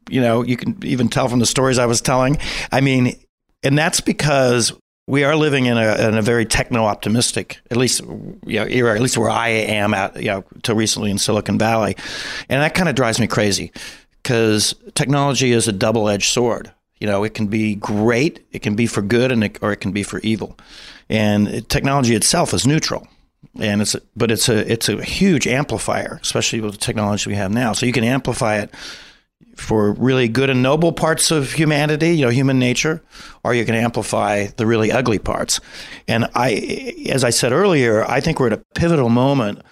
You 0.09 0.21
know, 0.21 0.43
you 0.43 0.57
can 0.57 0.79
even 0.85 1.09
tell 1.09 1.29
from 1.29 1.39
the 1.39 1.47
stories 1.47 1.79
I 1.79 1.87
was 1.87 2.01
telling. 2.01 2.39
I 2.71 2.81
mean, 2.81 3.15
and 3.63 3.77
that's 3.77 4.01
because 4.01 4.73
we 5.07 5.25
are 5.25 5.37
living 5.37 5.67
in 5.67 5.77
a, 5.77 6.09
in 6.09 6.17
a 6.17 6.23
very 6.23 6.47
techno 6.47 6.85
optimistic, 6.85 7.61
at 7.71 7.77
least, 7.77 8.01
you 8.01 8.61
know, 8.61 8.67
era, 8.67 8.95
at 8.95 9.03
least 9.03 9.19
where 9.19 9.31
I 9.31 9.49
am 9.49 9.93
at, 9.93 10.17
you 10.17 10.29
know, 10.29 10.45
till 10.63 10.77
recently 10.77 11.11
in 11.11 11.19
Silicon 11.19 11.59
Valley. 11.59 11.97
And 12.49 12.63
that 12.63 12.75
kind 12.75 12.89
of 12.89 12.95
drives 12.95 13.21
me 13.21 13.27
crazy 13.27 13.73
because 14.23 14.75
technology 14.95 15.53
is 15.53 15.69
a 15.69 15.73
double 15.73 16.09
edged 16.09 16.33
sword. 16.33 16.73
You 17.01 17.07
know, 17.07 17.25
it 17.25 17.35
can 17.35 17.49
be 17.49 17.75
great, 17.75 18.47
it 18.53 18.61
can 18.61 18.77
be 18.77 18.87
for 18.87 19.03
good, 19.03 19.31
and 19.31 19.45
it, 19.45 19.59
or 19.61 19.73
it 19.73 19.77
can 19.77 19.93
be 19.93 20.03
for 20.03 20.21
evil. 20.21 20.57
And 21.11 21.69
technology 21.69 22.15
itself 22.15 22.55
is 22.55 22.67
neutral 22.67 23.07
and 23.61 23.83
it's 23.83 23.97
but 24.17 24.31
it's 24.31 24.49
a 24.49 24.71
it's 24.71 24.89
a 24.89 25.03
huge 25.03 25.47
amplifier, 25.47 26.19
especially 26.23 26.61
with 26.61 26.73
the 26.73 26.79
technology 26.79 27.31
we 27.31 27.37
have 27.37 27.53
now. 27.53 27.73
So 27.73 27.87
you 27.87 27.93
can 27.93 28.05
amplify 28.05 28.59
it 28.59 28.71
for 29.57 29.93
really 29.93 30.29
good 30.29 30.51
and 30.51 30.63
noble 30.63 30.93
parts 30.93 31.31
of 31.31 31.53
humanity, 31.53 32.17
you 32.17 32.25
know, 32.25 32.31
human 32.31 32.59
nature, 32.59 33.03
or 33.45 33.55
you 33.55 33.65
can 33.65 33.75
amplify 33.75 34.47
the 34.57 34.67
really 34.67 34.91
ugly 34.91 35.19
parts. 35.19 35.61
And 36.09 36.29
I, 36.35 37.09
as 37.11 37.25
I 37.25 37.31
said 37.31 37.53
earlier, 37.53 38.05
I 38.05 38.21
think 38.21 38.41
we're 38.41 38.49
at 38.49 38.53
a 38.53 38.65
pivotal 38.75 39.09
moment 39.09 39.63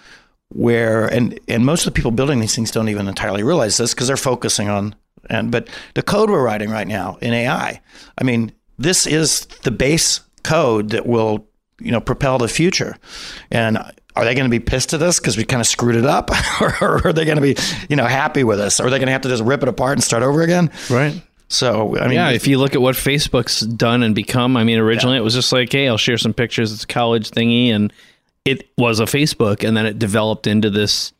where, 0.49 1.05
and 1.07 1.39
and 1.47 1.65
most 1.65 1.85
of 1.85 1.93
the 1.93 1.97
people 1.97 2.11
building 2.11 2.39
these 2.39 2.55
things 2.55 2.71
don't 2.71 2.89
even 2.89 3.07
entirely 3.07 3.43
realize 3.43 3.77
this 3.77 3.93
because 3.93 4.07
they're 4.07 4.17
focusing 4.17 4.69
on 4.69 4.95
and 5.29 5.51
but 5.51 5.69
the 5.93 6.03
code 6.03 6.29
we're 6.29 6.43
writing 6.43 6.69
right 6.69 6.87
now 6.87 7.17
in 7.21 7.33
AI, 7.33 7.81
I 8.17 8.23
mean, 8.23 8.51
this 8.77 9.07
is 9.07 9.45
the 9.63 9.71
base 9.71 10.21
code 10.43 10.89
that 10.89 11.05
will 11.05 11.47
you 11.79 11.91
know 11.91 11.99
propel 12.01 12.37
the 12.37 12.47
future 12.47 12.95
and 13.51 13.77
are 14.15 14.25
they 14.25 14.35
going 14.35 14.45
to 14.45 14.49
be 14.49 14.59
pissed 14.59 14.93
at 14.93 15.01
us 15.01 15.19
because 15.19 15.35
we 15.37 15.43
kind 15.43 15.59
of 15.61 15.65
screwed 15.67 15.95
it 15.95 16.05
up 16.05 16.29
or 16.61 17.07
are 17.07 17.13
they 17.13 17.25
going 17.25 17.37
to 17.37 17.41
be 17.41 17.55
you 17.89 17.95
know 17.95 18.05
happy 18.05 18.43
with 18.43 18.59
us 18.59 18.79
or 18.79 18.85
are 18.87 18.89
they 18.89 18.97
going 18.99 19.07
to 19.07 19.11
have 19.13 19.21
to 19.21 19.29
just 19.29 19.43
rip 19.43 19.63
it 19.63 19.69
apart 19.69 19.93
and 19.93 20.03
start 20.03 20.23
over 20.23 20.41
again 20.41 20.69
Right. 20.89 21.19
so 21.47 21.97
i 21.97 22.03
mean 22.03 22.13
Yeah, 22.13 22.29
if 22.29 22.47
you 22.47 22.57
look 22.59 22.75
at 22.75 22.81
what 22.81 22.95
Facebook's 22.95 23.61
done 23.61 24.03
and 24.03 24.13
become, 24.15 24.55
I 24.55 24.63
mean, 24.63 24.77
originally 24.79 25.17
it 25.17 25.23
was 25.23 25.33
just 25.33 25.51
like, 25.51 25.71
hey, 25.71 25.87
I'll 25.87 25.97
share 25.97 26.17
some 26.17 26.33
pictures. 26.33 26.71
It's 26.71 26.83
a 26.83 26.87
college 26.87 27.31
thingy, 27.31 27.69
and 27.69 27.91
it 28.45 28.69
was 28.77 28.99
a 28.99 29.05
Facebook, 29.05 29.67
and 29.67 29.75
then 29.75 29.85
it 29.85 29.97
developed 29.99 30.47
into 30.47 30.69
this 30.69 31.11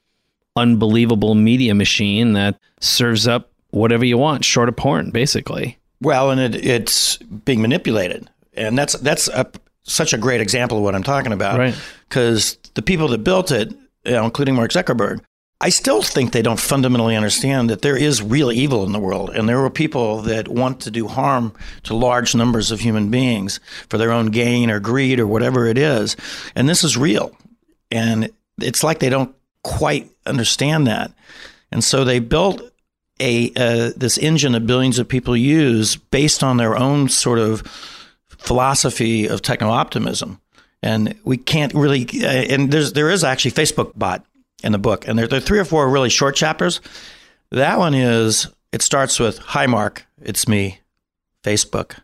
unbelievable 0.55 1.35
media 1.35 1.73
machine 1.73 2.33
that 2.33 2.59
serves 2.79 3.27
up 3.27 3.49
whatever 3.71 4.05
you 4.05 4.17
want, 4.17 4.45
short 4.45 4.69
of 4.69 4.75
porn, 4.75 5.09
basically. 5.11 5.77
well 6.01 6.29
and 6.29 6.39
it, 6.39 6.55
it's 6.65 7.17
being 7.17 7.61
manipulated 7.61 8.29
and 8.53 8.77
that's 8.77 8.93
that's 8.99 9.27
a, 9.29 9.45
such 9.83 10.13
a 10.13 10.17
great 10.17 10.41
example 10.41 10.77
of 10.77 10.83
what 10.83 10.95
i'm 10.95 11.03
talking 11.03 11.31
about 11.33 11.57
Right. 11.59 11.75
because 12.09 12.57
the 12.73 12.81
people 12.81 13.07
that 13.09 13.19
built 13.23 13.51
it 13.51 13.71
you 14.05 14.11
know, 14.11 14.25
including 14.25 14.55
mark 14.55 14.71
zuckerberg 14.71 15.21
I 15.61 15.69
still 15.69 16.01
think 16.01 16.33
they 16.33 16.41
don't 16.41 16.59
fundamentally 16.59 17.15
understand 17.15 17.69
that 17.69 17.83
there 17.83 17.95
is 17.95 18.21
real 18.21 18.51
evil 18.51 18.83
in 18.85 18.91
the 18.91 18.99
world, 18.99 19.29
and 19.29 19.47
there 19.47 19.63
are 19.63 19.69
people 19.69 20.21
that 20.23 20.49
want 20.49 20.81
to 20.81 20.91
do 20.91 21.07
harm 21.07 21.53
to 21.83 21.95
large 21.95 22.35
numbers 22.35 22.69
of 22.69 22.81
human 22.81 23.09
beings 23.09 23.61
for 23.87 23.97
their 23.97 24.11
own 24.11 24.25
gain 24.25 24.69
or 24.69 24.81
greed 24.81 25.21
or 25.21 25.27
whatever 25.27 25.65
it 25.65 25.77
is. 25.77 26.17
And 26.53 26.67
this 26.67 26.83
is 26.83 26.97
real. 26.97 27.31
And 27.89 28.29
it's 28.59 28.83
like 28.83 28.99
they 28.99 29.09
don't 29.09 29.33
quite 29.63 30.11
understand 30.25 30.85
that. 30.87 31.13
And 31.71 31.81
so 31.81 32.03
they 32.03 32.19
built 32.19 32.61
a 33.21 33.53
uh, 33.55 33.91
this 33.95 34.17
engine 34.17 34.51
that 34.53 34.67
billions 34.67 34.99
of 34.99 35.07
people 35.07 35.37
use 35.37 35.95
based 35.95 36.43
on 36.43 36.57
their 36.57 36.75
own 36.75 37.07
sort 37.07 37.39
of 37.39 37.63
philosophy 38.43 39.27
of 39.27 39.41
techno 39.41 39.69
optimism. 39.69 40.39
And 40.81 41.15
we 41.23 41.37
can't 41.37 41.73
really, 41.73 42.05
uh, 42.21 42.27
and 42.27 42.69
there's 42.71 42.91
there 42.93 43.09
is 43.09 43.23
actually 43.23 43.51
Facebook 43.51 43.93
bot 43.95 44.25
in 44.63 44.73
the 44.73 44.77
book, 44.77 45.07
and 45.07 45.17
there, 45.17 45.27
there 45.27 45.37
are 45.37 45.41
three 45.41 45.59
or 45.59 45.65
four 45.65 45.89
really 45.89 46.09
short 46.09 46.35
chapters. 46.35 46.81
That 47.51 47.79
one 47.79 47.93
is 47.93 48.47
it 48.73 48.81
starts 48.81 49.17
with 49.17 49.37
"Hi, 49.37 49.65
Mark, 49.65 50.05
it's 50.21 50.45
me, 50.47 50.79
Facebook. 51.41 51.97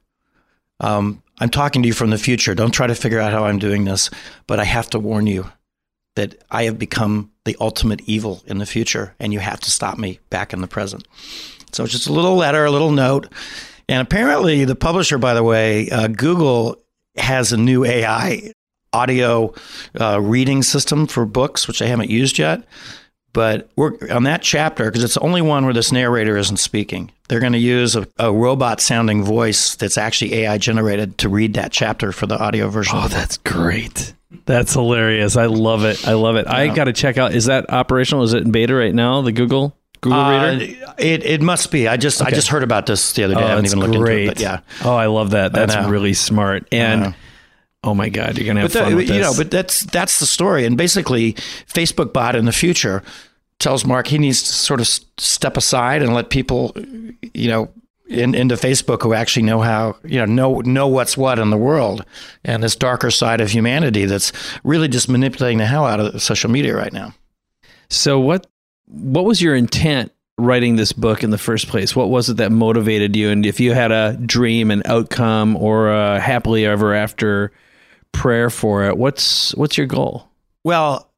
Um, 0.80 1.22
I'm 1.40 1.50
talking 1.50 1.82
to 1.82 1.88
you 1.88 1.94
from 1.94 2.10
the 2.10 2.18
future. 2.18 2.56
Don't 2.56 2.72
try 2.72 2.88
to 2.88 2.96
figure 2.96 3.20
out 3.20 3.34
how 3.34 3.44
I'm 3.44 3.60
doing 3.60 3.84
this, 3.84 4.10
but 4.48 4.62
I 4.62 4.64
have 4.64 4.90
to 4.92 5.00
warn 5.00 5.28
you 5.28 5.52
that 6.16 6.42
I 6.50 6.64
have 6.64 6.80
become 6.80 7.32
the 7.44 7.58
ultimate 7.60 8.02
evil 8.06 8.42
in 8.46 8.60
the 8.60 8.66
future, 8.66 9.14
and 9.20 9.34
you 9.34 9.40
have 9.40 9.60
to 9.62 9.72
stop 9.72 9.98
me 9.98 10.20
back 10.30 10.54
in 10.54 10.62
the 10.62 10.68
present. 10.68 11.06
So 11.74 11.84
it's 11.84 11.92
just 11.94 12.08
a 12.08 12.14
little 12.14 12.36
letter, 12.36 12.64
a 12.64 12.72
little 12.72 12.92
note. 12.92 13.28
And 13.90 14.02
apparently, 14.02 14.66
the 14.66 14.76
publisher, 14.76 15.18
by 15.18 15.34
the 15.34 15.44
way, 15.44 15.90
uh, 15.90 16.08
Google 16.08 16.78
has 17.18 17.52
a 17.52 17.58
new 17.58 17.84
AI 17.84 18.54
audio 18.94 19.54
uh, 20.00 20.22
reading 20.22 20.62
system 20.62 21.08
for 21.08 21.26
books, 21.26 21.68
which 21.68 21.82
I 21.82 21.88
haven't 21.88 22.12
used 22.12 22.38
yet. 22.38 22.64
But 23.34 23.70
we're 23.76 23.94
on 24.12 24.24
that 24.24 24.44
chapter 24.44 24.86
because 24.86 25.04
it's 25.04 25.16
the 25.16 25.22
only 25.22 25.42
one 25.42 25.66
where 25.66 25.74
this 25.74 25.92
narrator 25.92 26.38
isn't 26.38 26.58
speaking. 26.58 27.12
They're 27.30 27.40
going 27.40 27.54
to 27.54 27.60
use 27.60 27.96
a, 27.96 28.08
a 28.18 28.32
robot 28.32 28.80
sounding 28.80 29.24
voice 29.24 29.76
that's 29.76 29.98
actually 29.98 30.36
AI 30.36 30.60
generated 30.60 31.18
to 31.20 31.30
read 31.30 31.56
that 31.56 31.72
chapter 31.72 32.12
for 32.12 32.28
the 32.28 32.40
audio 32.40 32.70
version. 32.70 32.96
Oh, 32.98 33.08
that's 33.08 33.38
great. 33.38 34.14
That's 34.46 34.74
hilarious. 34.74 35.36
I 35.36 35.46
love 35.46 35.84
it. 35.86 36.08
I 36.08 36.14
love 36.14 36.36
it. 36.36 36.46
Yeah. 36.46 36.56
I 36.56 36.68
got 36.68 36.86
to 36.86 36.94
check 36.94 37.18
out. 37.18 37.34
Is 37.34 37.46
that 37.46 37.72
operational? 37.72 38.24
Is 38.24 38.34
it 38.34 38.44
in 38.44 38.52
beta 38.52 38.76
right 38.76 38.94
now? 38.94 39.22
The 39.22 39.32
Google 39.32 39.76
Google 40.02 40.20
uh, 40.20 40.52
Reader? 40.52 40.94
It 40.98 41.26
it 41.26 41.42
must 41.42 41.72
be. 41.72 41.88
I 41.88 41.98
just 41.98 42.22
okay. 42.22 42.32
I 42.32 42.34
just 42.34 42.48
heard 42.48 42.64
about 42.64 42.86
this 42.86 43.14
the 43.14 43.24
other 43.24 43.36
day. 43.36 43.42
Oh, 43.42 43.46
I 43.46 43.50
haven't 43.50 43.66
even 43.66 43.80
looked 43.80 43.96
great. 43.96 44.22
into 44.22 44.32
it. 44.32 44.36
But 44.36 44.42
yeah. 44.42 44.60
Oh, 44.84 44.96
I 44.96 45.08
love 45.08 45.32
that. 45.32 45.54
That's 45.54 45.76
really 45.88 46.14
smart. 46.14 46.68
And 46.72 47.16
oh 47.84 47.94
my 47.94 48.10
god, 48.10 48.38
you're 48.38 48.48
gonna 48.48 48.62
have 48.62 48.74
but 48.74 48.84
fun 48.84 48.96
with 48.96 49.10
you 49.10 49.20
know, 49.20 49.34
but 49.36 49.52
that's 49.52 49.82
that's 49.86 50.20
the 50.20 50.26
story. 50.26 50.66
And 50.66 50.78
basically, 50.78 51.34
Facebook 51.34 52.14
bot 52.14 52.36
in 52.36 52.46
the 52.46 52.52
future 52.52 53.04
tells 53.60 53.86
Mark 53.86 54.08
he 54.08 54.18
needs 54.18 54.42
to 54.42 54.54
sort 54.54 54.80
of 54.80 54.88
step 54.88 55.58
aside 55.58 56.02
and 56.02 56.14
let 56.14 56.30
people, 56.30 56.74
you 57.34 57.50
know, 57.50 57.70
in, 58.08 58.34
into 58.34 58.56
Facebook 58.56 59.04
who 59.04 59.14
actually 59.14 59.44
know 59.44 59.62
how 59.62 59.96
you 60.04 60.18
know 60.18 60.26
know 60.26 60.60
know 60.62 60.88
what's 60.88 61.16
what 61.16 61.40
in 61.40 61.52
the 61.52 61.58
world 61.58 62.04
and 62.44 62.64
this 62.64 62.76
darker 62.76 63.12
side 63.12 63.40
of 63.40 63.52
humanity 63.52 64.06
that's 64.06 64.32
really 64.64 64.88
just 64.88 65.08
manipulating 65.08 65.60
the 65.60 65.66
hell 65.66 65.86
out 65.86 66.00
of 66.00 66.22
social 66.22 66.50
media 66.50 66.76
right 66.76 66.92
now. 66.92 67.14
So 67.90 68.20
what 68.20 68.48
what 68.90 69.26
was 69.26 69.42
your 69.42 69.56
intent 69.56 70.12
writing 70.38 70.76
this 70.76 70.94
book 70.94 71.24
in 71.24 71.30
the 71.30 71.38
first 71.38 71.68
place? 71.68 71.96
What 71.96 72.10
was 72.10 72.30
it 72.30 72.38
that 72.38 72.52
motivated 72.52 73.16
you? 73.16 73.30
And 73.30 73.46
if 73.46 73.60
you 73.60 73.74
had 73.74 73.92
a 73.92 74.18
dream, 74.26 74.72
an 74.72 74.82
outcome, 74.86 75.56
or 75.56 75.90
a 75.90 76.20
happily 76.20 76.66
ever 76.66 76.94
after 76.94 77.52
prayer 78.12 78.50
for 78.50 78.86
it, 78.86 78.98
what's 78.98 79.56
what's 79.56 79.78
your 79.78 79.88
goal? 79.88 80.28
Well, 80.64 81.10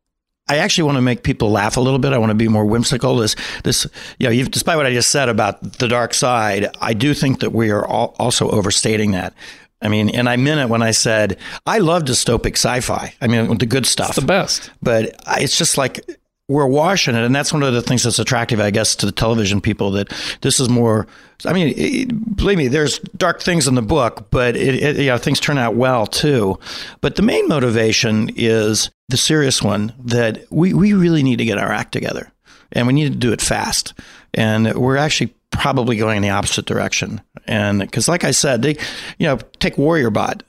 I 0.49 0.57
actually 0.57 0.83
want 0.83 0.97
to 0.97 1.01
make 1.01 1.23
people 1.23 1.49
laugh 1.49 1.77
a 1.77 1.79
little 1.79 1.99
bit. 1.99 2.13
I 2.13 2.17
want 2.17 2.31
to 2.31 2.35
be 2.35 2.49
more 2.49 2.65
whimsical. 2.65 3.15
This, 3.15 3.35
this, 3.63 3.87
you 4.19 4.29
know, 4.29 4.49
despite 4.49 4.75
what 4.75 4.85
I 4.85 4.91
just 4.91 5.09
said 5.09 5.29
about 5.29 5.61
the 5.79 5.87
dark 5.87 6.13
side, 6.13 6.67
I 6.81 6.93
do 6.93 7.13
think 7.13 7.39
that 7.39 7.51
we 7.51 7.71
are 7.71 7.85
also 7.87 8.49
overstating 8.49 9.11
that. 9.11 9.33
I 9.81 9.87
mean, 9.87 10.09
and 10.09 10.27
I 10.27 10.35
meant 10.35 10.59
it 10.59 10.69
when 10.69 10.81
I 10.81 10.91
said 10.91 11.37
I 11.65 11.79
love 11.79 12.03
dystopic 12.03 12.53
sci-fi. 12.53 13.13
I 13.21 13.27
mean, 13.27 13.57
the 13.57 13.65
good 13.65 13.85
stuff, 13.85 14.09
it's 14.09 14.19
the 14.19 14.25
best. 14.25 14.69
But 14.81 15.15
it's 15.37 15.57
just 15.57 15.77
like 15.77 16.05
we're 16.51 16.67
washing 16.67 17.15
it, 17.15 17.23
and 17.23 17.33
that's 17.33 17.53
one 17.53 17.63
of 17.63 17.73
the 17.73 17.81
things 17.81 18.03
that's 18.03 18.19
attractive, 18.19 18.59
I 18.59 18.71
guess, 18.71 18.95
to 18.97 19.05
the 19.05 19.11
television 19.13 19.61
people. 19.61 19.91
That 19.91 20.09
this 20.41 20.59
is 20.59 20.67
more. 20.67 21.07
I 21.45 21.53
mean, 21.53 21.73
it, 21.77 22.35
believe 22.35 22.57
me, 22.57 22.67
there's 22.67 22.99
dark 22.99 23.41
things 23.41 23.67
in 23.67 23.75
the 23.75 23.81
book, 23.81 24.27
but 24.31 24.55
it, 24.57 24.75
it, 24.75 24.97
you 24.97 25.07
know, 25.07 25.17
things 25.17 25.39
turn 25.39 25.57
out 25.57 25.75
well 25.75 26.05
too. 26.05 26.59
But 26.99 27.15
the 27.15 27.21
main 27.21 27.47
motivation 27.47 28.29
is 28.35 28.91
the 29.07 29.17
serious 29.17 29.61
one 29.61 29.93
that 29.97 30.45
we 30.51 30.73
we 30.73 30.93
really 30.93 31.23
need 31.23 31.37
to 31.37 31.45
get 31.45 31.57
our 31.57 31.71
act 31.71 31.93
together, 31.93 32.31
and 32.73 32.85
we 32.85 32.93
need 32.93 33.13
to 33.13 33.17
do 33.17 33.31
it 33.31 33.41
fast. 33.41 33.93
And 34.33 34.73
we're 34.75 34.97
actually 34.97 35.33
probably 35.51 35.95
going 35.95 36.17
in 36.17 36.23
the 36.23 36.29
opposite 36.29 36.65
direction. 36.65 37.21
And 37.47 37.79
because, 37.79 38.09
like 38.09 38.25
I 38.25 38.31
said, 38.31 38.61
they, 38.61 38.77
you 39.17 39.27
know, 39.27 39.37
take 39.59 39.77
Warrior 39.77 40.09
Bot. 40.09 40.43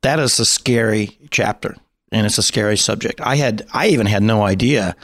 That 0.00 0.18
is 0.18 0.38
a 0.38 0.44
scary 0.44 1.18
chapter 1.30 1.76
and 2.14 2.26
it's 2.26 2.38
a 2.38 2.42
scary 2.42 2.76
subject. 2.76 3.20
I 3.20 3.36
had 3.36 3.66
I 3.72 3.88
even 3.88 4.06
had 4.06 4.22
no 4.22 4.42
idea, 4.42 4.94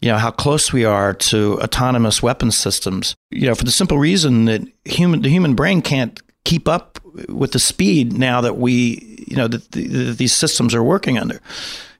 you 0.00 0.08
know, 0.08 0.16
how 0.16 0.30
close 0.30 0.72
we 0.72 0.84
are 0.84 1.12
to 1.14 1.60
autonomous 1.60 2.22
weapons 2.22 2.56
systems. 2.56 3.14
You 3.30 3.48
know, 3.48 3.54
for 3.54 3.64
the 3.64 3.72
simple 3.72 3.98
reason 3.98 4.44
that 4.44 4.62
human 4.84 5.22
the 5.22 5.28
human 5.28 5.54
brain 5.54 5.82
can't 5.82 6.20
keep 6.44 6.68
up 6.68 6.98
with 7.28 7.52
the 7.52 7.58
speed 7.58 8.12
now 8.12 8.40
that 8.40 8.56
we, 8.56 9.24
you 9.26 9.36
know, 9.36 9.48
that 9.48 9.72
the, 9.72 10.12
these 10.12 10.32
systems 10.32 10.74
are 10.74 10.82
working 10.82 11.18
under, 11.18 11.40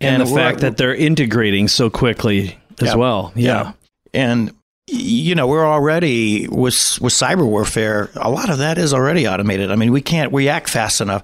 and, 0.01 0.23
and 0.23 0.31
the 0.31 0.35
fact 0.35 0.61
that 0.61 0.77
they're 0.77 0.95
integrating 0.95 1.67
so 1.67 1.91
quickly 1.91 2.57
as 2.81 2.89
yeah, 2.89 2.95
well. 2.95 3.33
Yeah. 3.35 3.63
yeah, 3.63 3.73
and 4.15 4.55
you 4.87 5.35
know 5.35 5.47
we're 5.47 5.67
already 5.67 6.49
with 6.49 7.01
with 7.01 7.13
cyber 7.13 7.47
warfare 7.47 8.11
a 8.17 8.29
lot 8.29 8.51
of 8.51 8.59
that 8.59 8.77
is 8.77 8.93
already 8.93 9.29
automated 9.29 9.71
i 9.71 9.77
mean 9.77 9.93
we 9.93 10.01
can't 10.01 10.33
react 10.33 10.69
fast 10.69 11.01
enough 11.01 11.23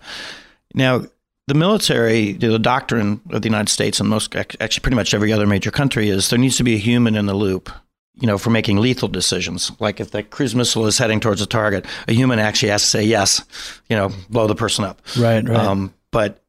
now 0.72 1.04
the 1.46 1.54
military, 1.54 2.32
the 2.32 2.58
doctrine 2.58 3.20
of 3.30 3.42
the 3.42 3.48
United 3.48 3.70
States 3.70 4.00
and 4.00 4.08
most 4.08 4.34
actually 4.34 4.80
pretty 4.82 4.96
much 4.96 5.14
every 5.14 5.32
other 5.32 5.46
major 5.46 5.70
country 5.70 6.08
is 6.08 6.30
there 6.30 6.38
needs 6.38 6.56
to 6.56 6.64
be 6.64 6.74
a 6.74 6.78
human 6.78 7.14
in 7.14 7.26
the 7.26 7.34
loop. 7.34 7.70
You 8.18 8.26
know, 8.26 8.38
for 8.38 8.48
making 8.48 8.78
lethal 8.78 9.08
decisions. 9.08 9.70
Like 9.78 10.00
if 10.00 10.10
the 10.10 10.22
cruise 10.22 10.54
missile 10.54 10.86
is 10.86 10.96
heading 10.96 11.20
towards 11.20 11.42
a 11.42 11.46
target, 11.46 11.84
a 12.08 12.14
human 12.14 12.38
actually 12.38 12.70
has 12.70 12.80
to 12.80 12.88
say 12.88 13.04
yes. 13.04 13.44
You 13.90 13.96
know, 13.96 14.10
blow 14.30 14.46
the 14.46 14.54
person 14.54 14.86
up. 14.86 15.02
Right. 15.18 15.46
Right. 15.46 15.58
Um, 15.58 15.92
but 16.12 16.42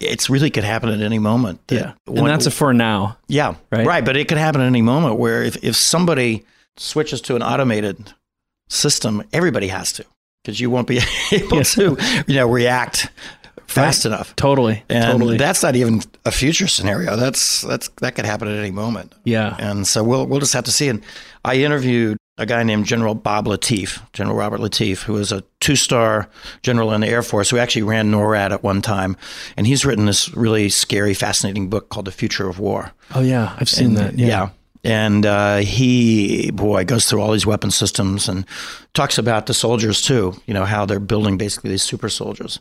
it's 0.00 0.28
really 0.28 0.50
could 0.50 0.64
happen 0.64 0.88
at 0.88 1.00
any 1.00 1.20
moment. 1.20 1.60
yeah. 1.70 1.92
And 2.08 2.26
that's 2.26 2.46
a 2.46 2.50
for 2.50 2.74
now. 2.74 3.16
Yeah. 3.28 3.54
Right. 3.70 3.86
Right. 3.86 4.04
But 4.04 4.16
it 4.16 4.26
could 4.26 4.38
happen 4.38 4.60
at 4.60 4.66
any 4.66 4.82
moment 4.82 5.20
where 5.20 5.44
if, 5.44 5.62
if 5.62 5.76
somebody 5.76 6.44
switches 6.76 7.20
to 7.20 7.36
an 7.36 7.44
automated 7.44 8.12
system, 8.68 9.22
everybody 9.32 9.68
has 9.68 9.92
to 9.92 10.04
because 10.42 10.58
you 10.58 10.68
won't 10.68 10.88
be 10.88 10.98
able 11.30 11.62
to, 11.62 11.96
you 12.26 12.34
know, 12.34 12.48
react 12.48 13.08
fast 13.74 14.04
right. 14.04 14.12
enough. 14.12 14.34
Totally. 14.36 14.82
And 14.88 15.18
totally. 15.18 15.36
that's 15.36 15.62
not 15.62 15.76
even 15.76 16.00
a 16.24 16.30
future 16.30 16.68
scenario. 16.68 17.16
That's 17.16 17.62
that's 17.62 17.88
that 18.00 18.14
could 18.14 18.24
happen 18.24 18.48
at 18.48 18.58
any 18.58 18.70
moment. 18.70 19.14
Yeah. 19.24 19.56
And 19.58 19.86
so 19.86 20.02
we'll 20.02 20.26
we'll 20.26 20.40
just 20.40 20.54
have 20.54 20.64
to 20.64 20.72
see. 20.72 20.88
And 20.88 21.02
I 21.44 21.56
interviewed 21.56 22.18
a 22.36 22.46
guy 22.46 22.62
named 22.64 22.86
General 22.86 23.14
Bob 23.14 23.46
Latiff, 23.46 24.00
General 24.12 24.36
Robert 24.36 24.60
Latiff, 24.60 25.02
who 25.02 25.12
was 25.12 25.30
a 25.30 25.44
two-star 25.60 26.28
general 26.62 26.92
in 26.92 27.00
the 27.00 27.06
Air 27.06 27.22
Force 27.22 27.50
who 27.50 27.58
actually 27.58 27.82
ran 27.82 28.10
NORAD 28.10 28.50
at 28.50 28.64
one 28.64 28.82
time, 28.82 29.16
and 29.56 29.66
he's 29.68 29.84
written 29.84 30.06
this 30.06 30.34
really 30.34 30.68
scary, 30.68 31.14
fascinating 31.14 31.70
book 31.70 31.90
called 31.90 32.06
The 32.06 32.12
Future 32.12 32.48
of 32.48 32.58
War. 32.58 32.90
Oh 33.14 33.20
yeah, 33.20 33.56
I've 33.58 33.68
seen 33.68 33.88
and, 33.88 33.96
that. 33.98 34.18
Yeah. 34.18 34.26
yeah 34.26 34.48
and 34.84 35.24
uh, 35.24 35.56
he 35.56 36.50
boy 36.52 36.84
goes 36.84 37.06
through 37.06 37.20
all 37.20 37.32
these 37.32 37.46
weapon 37.46 37.70
systems 37.70 38.28
and 38.28 38.46
talks 38.92 39.18
about 39.18 39.46
the 39.46 39.54
soldiers 39.54 40.02
too 40.02 40.34
you 40.46 40.54
know 40.54 40.64
how 40.64 40.84
they're 40.84 41.00
building 41.00 41.38
basically 41.38 41.70
these 41.70 41.82
super 41.82 42.08
soldiers. 42.08 42.58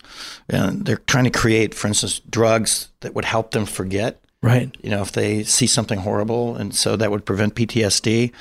And 0.49 0.85
they're 0.85 1.01
trying 1.07 1.25
to 1.25 1.29
create 1.29 1.73
for 1.73 1.87
instance 1.87 2.19
drugs 2.29 2.89
that 3.01 3.13
would 3.13 3.25
help 3.25 3.51
them 3.51 3.65
forget. 3.65 4.19
Right. 4.41 4.75
You 4.81 4.89
know 4.89 5.01
if 5.01 5.11
they 5.11 5.43
see 5.43 5.67
something 5.67 5.99
horrible. 5.99 6.55
And 6.55 6.73
so 6.73 6.95
that 6.95 7.11
would 7.11 7.25
prevent 7.25 7.55
ptsd 7.55 8.31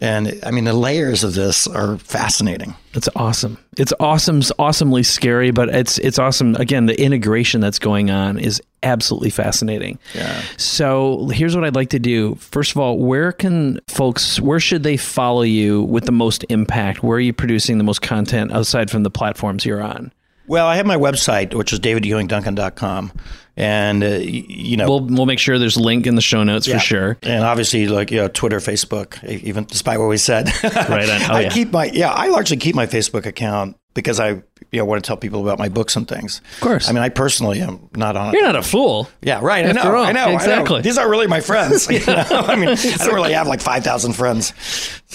and 0.00 0.40
I 0.42 0.50
mean, 0.50 0.64
the 0.64 0.72
layers 0.72 1.22
of 1.22 1.34
this 1.34 1.66
are 1.68 1.98
fascinating. 1.98 2.74
It's 2.94 3.08
awesome. 3.14 3.58
It's 3.78 3.92
awesome, 4.00 4.42
awesomely 4.58 5.04
scary, 5.04 5.50
but 5.52 5.68
it's 5.68 5.98
it's 5.98 6.18
awesome. 6.18 6.56
Again, 6.56 6.86
the 6.86 7.00
integration 7.00 7.60
that's 7.60 7.78
going 7.78 8.10
on 8.10 8.38
is 8.38 8.60
absolutely 8.82 9.30
fascinating. 9.30 9.98
Yeah. 10.14 10.42
So 10.56 11.28
here's 11.28 11.54
what 11.54 11.64
I'd 11.64 11.76
like 11.76 11.90
to 11.90 11.98
do. 11.98 12.34
First 12.36 12.72
of 12.72 12.78
all, 12.78 12.98
where 12.98 13.32
can 13.32 13.78
folks, 13.88 14.40
where 14.40 14.60
should 14.60 14.82
they 14.82 14.96
follow 14.96 15.42
you 15.42 15.82
with 15.82 16.04
the 16.04 16.12
most 16.12 16.44
impact? 16.48 17.02
Where 17.02 17.16
are 17.16 17.20
you 17.20 17.32
producing 17.32 17.78
the 17.78 17.84
most 17.84 18.02
content 18.02 18.50
aside 18.54 18.90
from 18.90 19.04
the 19.04 19.10
platforms 19.10 19.64
you're 19.64 19.82
on? 19.82 20.12
Well, 20.46 20.66
I 20.66 20.76
have 20.76 20.86
my 20.86 20.96
website, 20.96 21.54
which 21.54 21.72
is 21.72 21.80
davidewingduncan.com 21.80 23.12
and 23.56 24.02
uh, 24.02 24.06
you 24.06 24.76
know 24.76 24.88
we'll 24.88 25.06
we'll 25.06 25.26
make 25.26 25.38
sure 25.38 25.58
there's 25.58 25.76
a 25.76 25.82
link 25.82 26.06
in 26.06 26.16
the 26.16 26.20
show 26.22 26.42
notes 26.42 26.66
yeah. 26.66 26.74
for 26.74 26.80
sure 26.80 27.18
and 27.22 27.44
obviously 27.44 27.86
like 27.86 28.10
you 28.10 28.18
know 28.18 28.28
twitter 28.28 28.58
facebook 28.58 29.22
even 29.24 29.64
despite 29.64 29.98
what 30.00 30.08
we 30.08 30.16
said 30.16 30.48
right 30.64 31.08
on. 31.08 31.22
Oh, 31.30 31.34
i 31.34 31.40
yeah. 31.42 31.48
keep 31.48 31.70
my 31.70 31.86
yeah 31.86 32.10
i 32.10 32.28
largely 32.28 32.56
keep 32.56 32.74
my 32.74 32.86
facebook 32.86 33.26
account 33.26 33.76
because 33.94 34.20
I 34.20 34.28
you 34.28 34.42
know 34.80 34.84
want 34.84 35.02
to 35.02 35.06
tell 35.06 35.16
people 35.16 35.42
about 35.42 35.58
my 35.58 35.68
books 35.68 35.96
and 35.96 36.06
things. 36.06 36.40
Of 36.54 36.60
course. 36.60 36.88
I 36.88 36.92
mean, 36.92 37.02
I 37.02 37.08
personally 37.08 37.60
am 37.60 37.88
not 37.94 38.16
on. 38.16 38.32
You're 38.32 38.42
not 38.42 38.56
a 38.56 38.62
fool. 38.62 39.08
Yeah, 39.22 39.40
right. 39.42 39.64
I 39.64 39.72
know. 39.72 39.94
all, 39.94 40.04
I 40.04 40.12
know. 40.12 40.24
I 40.24 40.30
know. 40.30 40.34
exactly. 40.34 40.82
These 40.82 40.98
aren't 40.98 41.10
really 41.10 41.26
my 41.26 41.40
friends. 41.40 41.88
you 41.90 42.04
know? 42.04 42.24
I 42.28 42.56
mean, 42.56 42.68
I 42.68 42.74
don't 42.74 43.14
really 43.14 43.32
have 43.32 43.46
like 43.46 43.60
five 43.60 43.84
thousand 43.84 44.14
friends. 44.14 44.52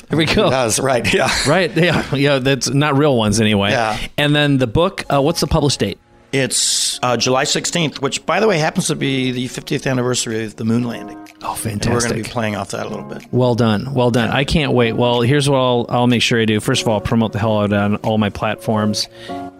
Here 0.10 0.18
we 0.18 0.26
go. 0.26 0.50
That's 0.50 0.80
right. 0.80 1.14
Yeah. 1.14 1.30
Right. 1.48 1.76
Yeah. 1.76 2.16
Yeah. 2.16 2.40
That's 2.40 2.70
not 2.70 2.98
real 2.98 3.18
ones 3.18 3.40
anyway. 3.40 3.72
Yeah. 3.72 3.98
And 4.18 4.36
then 4.36 4.58
the 4.58 4.68
book, 4.68 5.04
uh, 5.14 5.22
what's 5.22 5.42
the 5.42 5.48
published 5.48 5.80
date? 5.80 6.00
It's 6.32 7.00
uh, 7.02 7.18
July 7.18 7.46
16th, 7.46 8.02
which, 8.02 8.26
by 8.26 8.40
the 8.40 8.48
way, 8.48 8.60
happens 8.60 8.88
to 8.88 8.96
be 8.96 9.32
the 9.32 9.48
50th 9.48 9.90
anniversary 9.90 10.46
of 10.46 10.56
the 10.58 10.66
moon 10.66 10.84
landing. 10.84 11.18
Oh, 11.42 11.60
And 11.66 11.84
we're 11.86 12.00
going 12.02 12.10
to 12.10 12.14
be 12.16 12.24
playing 12.24 12.56
off 12.56 12.72
that 12.72 12.86
a 12.86 12.90
little 12.90 13.06
bit. 13.06 13.24
Well 13.32 13.56
done. 13.56 13.94
Well 13.94 14.12
done. 14.12 14.30
I 14.30 14.44
can't 14.44 14.74
wait. 14.74 14.94
Well, 14.94 15.22
here's 15.22 15.50
what 15.50 15.58
I'll, 15.58 15.86
I'll 15.90 16.08
make 16.08 16.22
sure 16.22 16.40
I 16.40 16.46
do. 16.46 16.60
First 16.60 16.84
of 16.84 16.88
all, 16.88 17.02
promote 17.02 17.32
the 17.32 17.40
hell 17.40 17.60
out 17.60 17.74
on 17.74 17.96
all 17.98 18.18
my 18.18 18.30
platforms. 18.30 19.08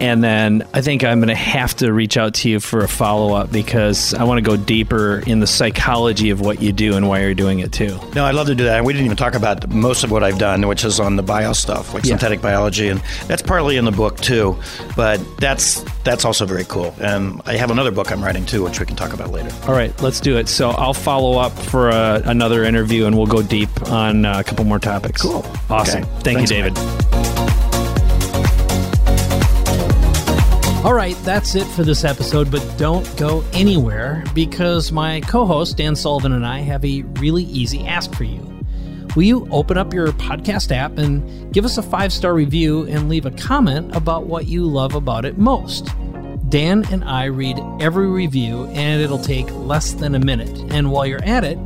And 0.00 0.24
then 0.24 0.66
I 0.72 0.80
think 0.80 1.04
I'm 1.04 1.18
going 1.20 1.28
to 1.28 1.34
have 1.34 1.76
to 1.76 1.92
reach 1.92 2.16
out 2.16 2.32
to 2.34 2.48
you 2.48 2.58
for 2.58 2.80
a 2.80 2.88
follow 2.88 3.34
up 3.34 3.52
because 3.52 4.14
I 4.14 4.24
want 4.24 4.38
to 4.38 4.42
go 4.42 4.56
deeper 4.56 5.22
in 5.26 5.40
the 5.40 5.46
psychology 5.46 6.30
of 6.30 6.40
what 6.40 6.62
you 6.62 6.72
do 6.72 6.96
and 6.96 7.06
why 7.06 7.20
you're 7.20 7.34
doing 7.34 7.58
it 7.58 7.70
too. 7.70 7.98
No, 8.14 8.24
I'd 8.24 8.34
love 8.34 8.46
to 8.46 8.54
do 8.54 8.64
that. 8.64 8.78
And 8.78 8.86
we 8.86 8.94
didn't 8.94 9.04
even 9.04 9.18
talk 9.18 9.34
about 9.34 9.68
most 9.68 10.02
of 10.02 10.10
what 10.10 10.24
I've 10.24 10.38
done, 10.38 10.66
which 10.66 10.84
is 10.84 11.00
on 11.00 11.16
the 11.16 11.22
bio 11.22 11.52
stuff, 11.52 11.92
like 11.92 12.04
Yeah. 12.04 12.12
synthetic 12.12 12.40
biology, 12.40 12.88
and 12.88 13.00
that's 13.28 13.42
partly 13.42 13.76
in 13.76 13.84
the 13.84 13.92
book 13.92 14.18
too. 14.20 14.56
But 14.96 15.20
that's 15.38 15.84
that's 16.02 16.24
also 16.24 16.46
very 16.46 16.64
cool. 16.64 16.94
And 17.00 17.42
I 17.44 17.56
have 17.56 17.70
another 17.70 17.90
book 17.90 18.10
I'm 18.10 18.24
writing 18.24 18.46
too, 18.46 18.62
which 18.64 18.80
we 18.80 18.86
can 18.86 18.96
talk 18.96 19.12
about 19.12 19.30
later. 19.32 19.50
All 19.68 19.74
right, 19.74 19.92
let's 20.00 20.20
do 20.20 20.38
it. 20.38 20.48
So 20.48 20.70
I'll 20.70 20.94
follow 20.94 21.38
up 21.38 21.52
for 21.52 21.90
uh, 21.90 22.22
another 22.24 22.64
interview 22.64 23.04
and 23.04 23.16
we'll 23.18 23.26
go 23.26 23.42
deep 23.42 23.68
on 23.90 24.24
uh, 24.24 24.38
a 24.40 24.44
couple 24.44 24.64
more 24.64 24.78
topics. 24.78 25.20
Cool. 25.20 25.44
Awesome. 25.68 26.04
Okay. 26.04 26.10
Thank 26.22 26.38
Thanks, 26.38 26.50
you, 26.50 26.56
David. 26.62 27.19
All 30.82 30.94
right, 30.94 31.14
that's 31.24 31.56
it 31.56 31.66
for 31.66 31.84
this 31.84 32.04
episode, 32.04 32.50
but 32.50 32.66
don't 32.78 33.04
go 33.18 33.44
anywhere 33.52 34.24
because 34.34 34.90
my 34.90 35.20
co 35.20 35.44
host, 35.44 35.76
Dan 35.76 35.94
Sullivan, 35.94 36.32
and 36.32 36.46
I 36.46 36.60
have 36.60 36.82
a 36.86 37.02
really 37.20 37.42
easy 37.44 37.86
ask 37.86 38.14
for 38.14 38.24
you. 38.24 38.40
Will 39.14 39.24
you 39.24 39.46
open 39.50 39.76
up 39.76 39.92
your 39.92 40.06
podcast 40.12 40.74
app 40.74 40.96
and 40.96 41.52
give 41.52 41.66
us 41.66 41.76
a 41.76 41.82
five 41.82 42.14
star 42.14 42.32
review 42.32 42.86
and 42.86 43.10
leave 43.10 43.26
a 43.26 43.30
comment 43.32 43.94
about 43.94 44.24
what 44.24 44.46
you 44.46 44.64
love 44.64 44.94
about 44.94 45.26
it 45.26 45.36
most? 45.36 45.90
Dan 46.48 46.86
and 46.90 47.04
I 47.04 47.26
read 47.26 47.60
every 47.78 48.06
review, 48.06 48.64
and 48.68 49.02
it'll 49.02 49.18
take 49.18 49.50
less 49.50 49.92
than 49.92 50.14
a 50.14 50.18
minute. 50.18 50.58
And 50.72 50.90
while 50.90 51.04
you're 51.04 51.22
at 51.24 51.44
it, 51.44 51.58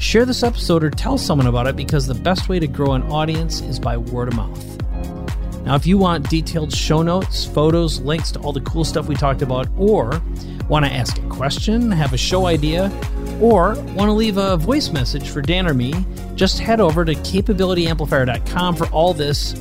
share 0.00 0.26
this 0.26 0.42
episode 0.42 0.84
or 0.84 0.90
tell 0.90 1.16
someone 1.16 1.46
about 1.46 1.66
it 1.66 1.76
because 1.76 2.06
the 2.06 2.14
best 2.14 2.50
way 2.50 2.58
to 2.58 2.66
grow 2.66 2.92
an 2.92 3.04
audience 3.04 3.62
is 3.62 3.80
by 3.80 3.96
word 3.96 4.28
of 4.28 4.36
mouth. 4.36 4.79
Now, 5.64 5.74
if 5.74 5.86
you 5.86 5.98
want 5.98 6.28
detailed 6.30 6.72
show 6.72 7.02
notes, 7.02 7.44
photos, 7.44 8.00
links 8.00 8.32
to 8.32 8.40
all 8.40 8.52
the 8.52 8.62
cool 8.62 8.84
stuff 8.84 9.08
we 9.08 9.14
talked 9.14 9.42
about, 9.42 9.68
or 9.76 10.22
want 10.68 10.86
to 10.86 10.92
ask 10.92 11.18
a 11.18 11.28
question, 11.28 11.90
have 11.90 12.12
a 12.12 12.16
show 12.16 12.46
idea, 12.46 12.90
or 13.40 13.74
want 13.94 14.08
to 14.08 14.12
leave 14.12 14.36
a 14.36 14.56
voice 14.56 14.90
message 14.90 15.28
for 15.28 15.42
Dan 15.42 15.66
or 15.66 15.74
me, 15.74 15.92
just 16.34 16.58
head 16.58 16.80
over 16.80 17.04
to 17.04 17.14
capabilityamplifier.com 17.14 18.76
for 18.76 18.86
all 18.88 19.12
this 19.12 19.52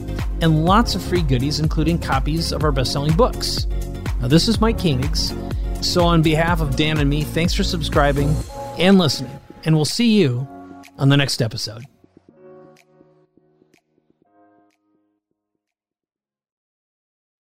and 0.42 0.66
lots 0.66 0.96
of 0.96 1.04
free 1.04 1.22
goodies, 1.22 1.60
including 1.60 2.00
copies 2.00 2.52
of 2.52 2.64
our 2.64 2.72
best 2.72 2.94
selling 2.94 3.16
books. 3.16 3.68
Now, 4.22 4.28
this 4.28 4.48
is 4.48 4.62
Mike 4.62 4.78
Koenigs. 4.78 5.36
So, 5.84 6.06
on 6.06 6.22
behalf 6.22 6.62
of 6.62 6.76
Dan 6.76 6.98
and 6.98 7.10
me, 7.10 7.24
thanks 7.24 7.54
for 7.54 7.64
subscribing 7.64 8.36
and 8.78 8.98
listening, 8.98 9.38
and 9.66 9.76
we'll 9.76 9.86
see 9.86 10.20
you 10.20 10.48
on 10.98 11.10
the 11.10 11.18
next 11.18 11.42
episode. 11.42 11.86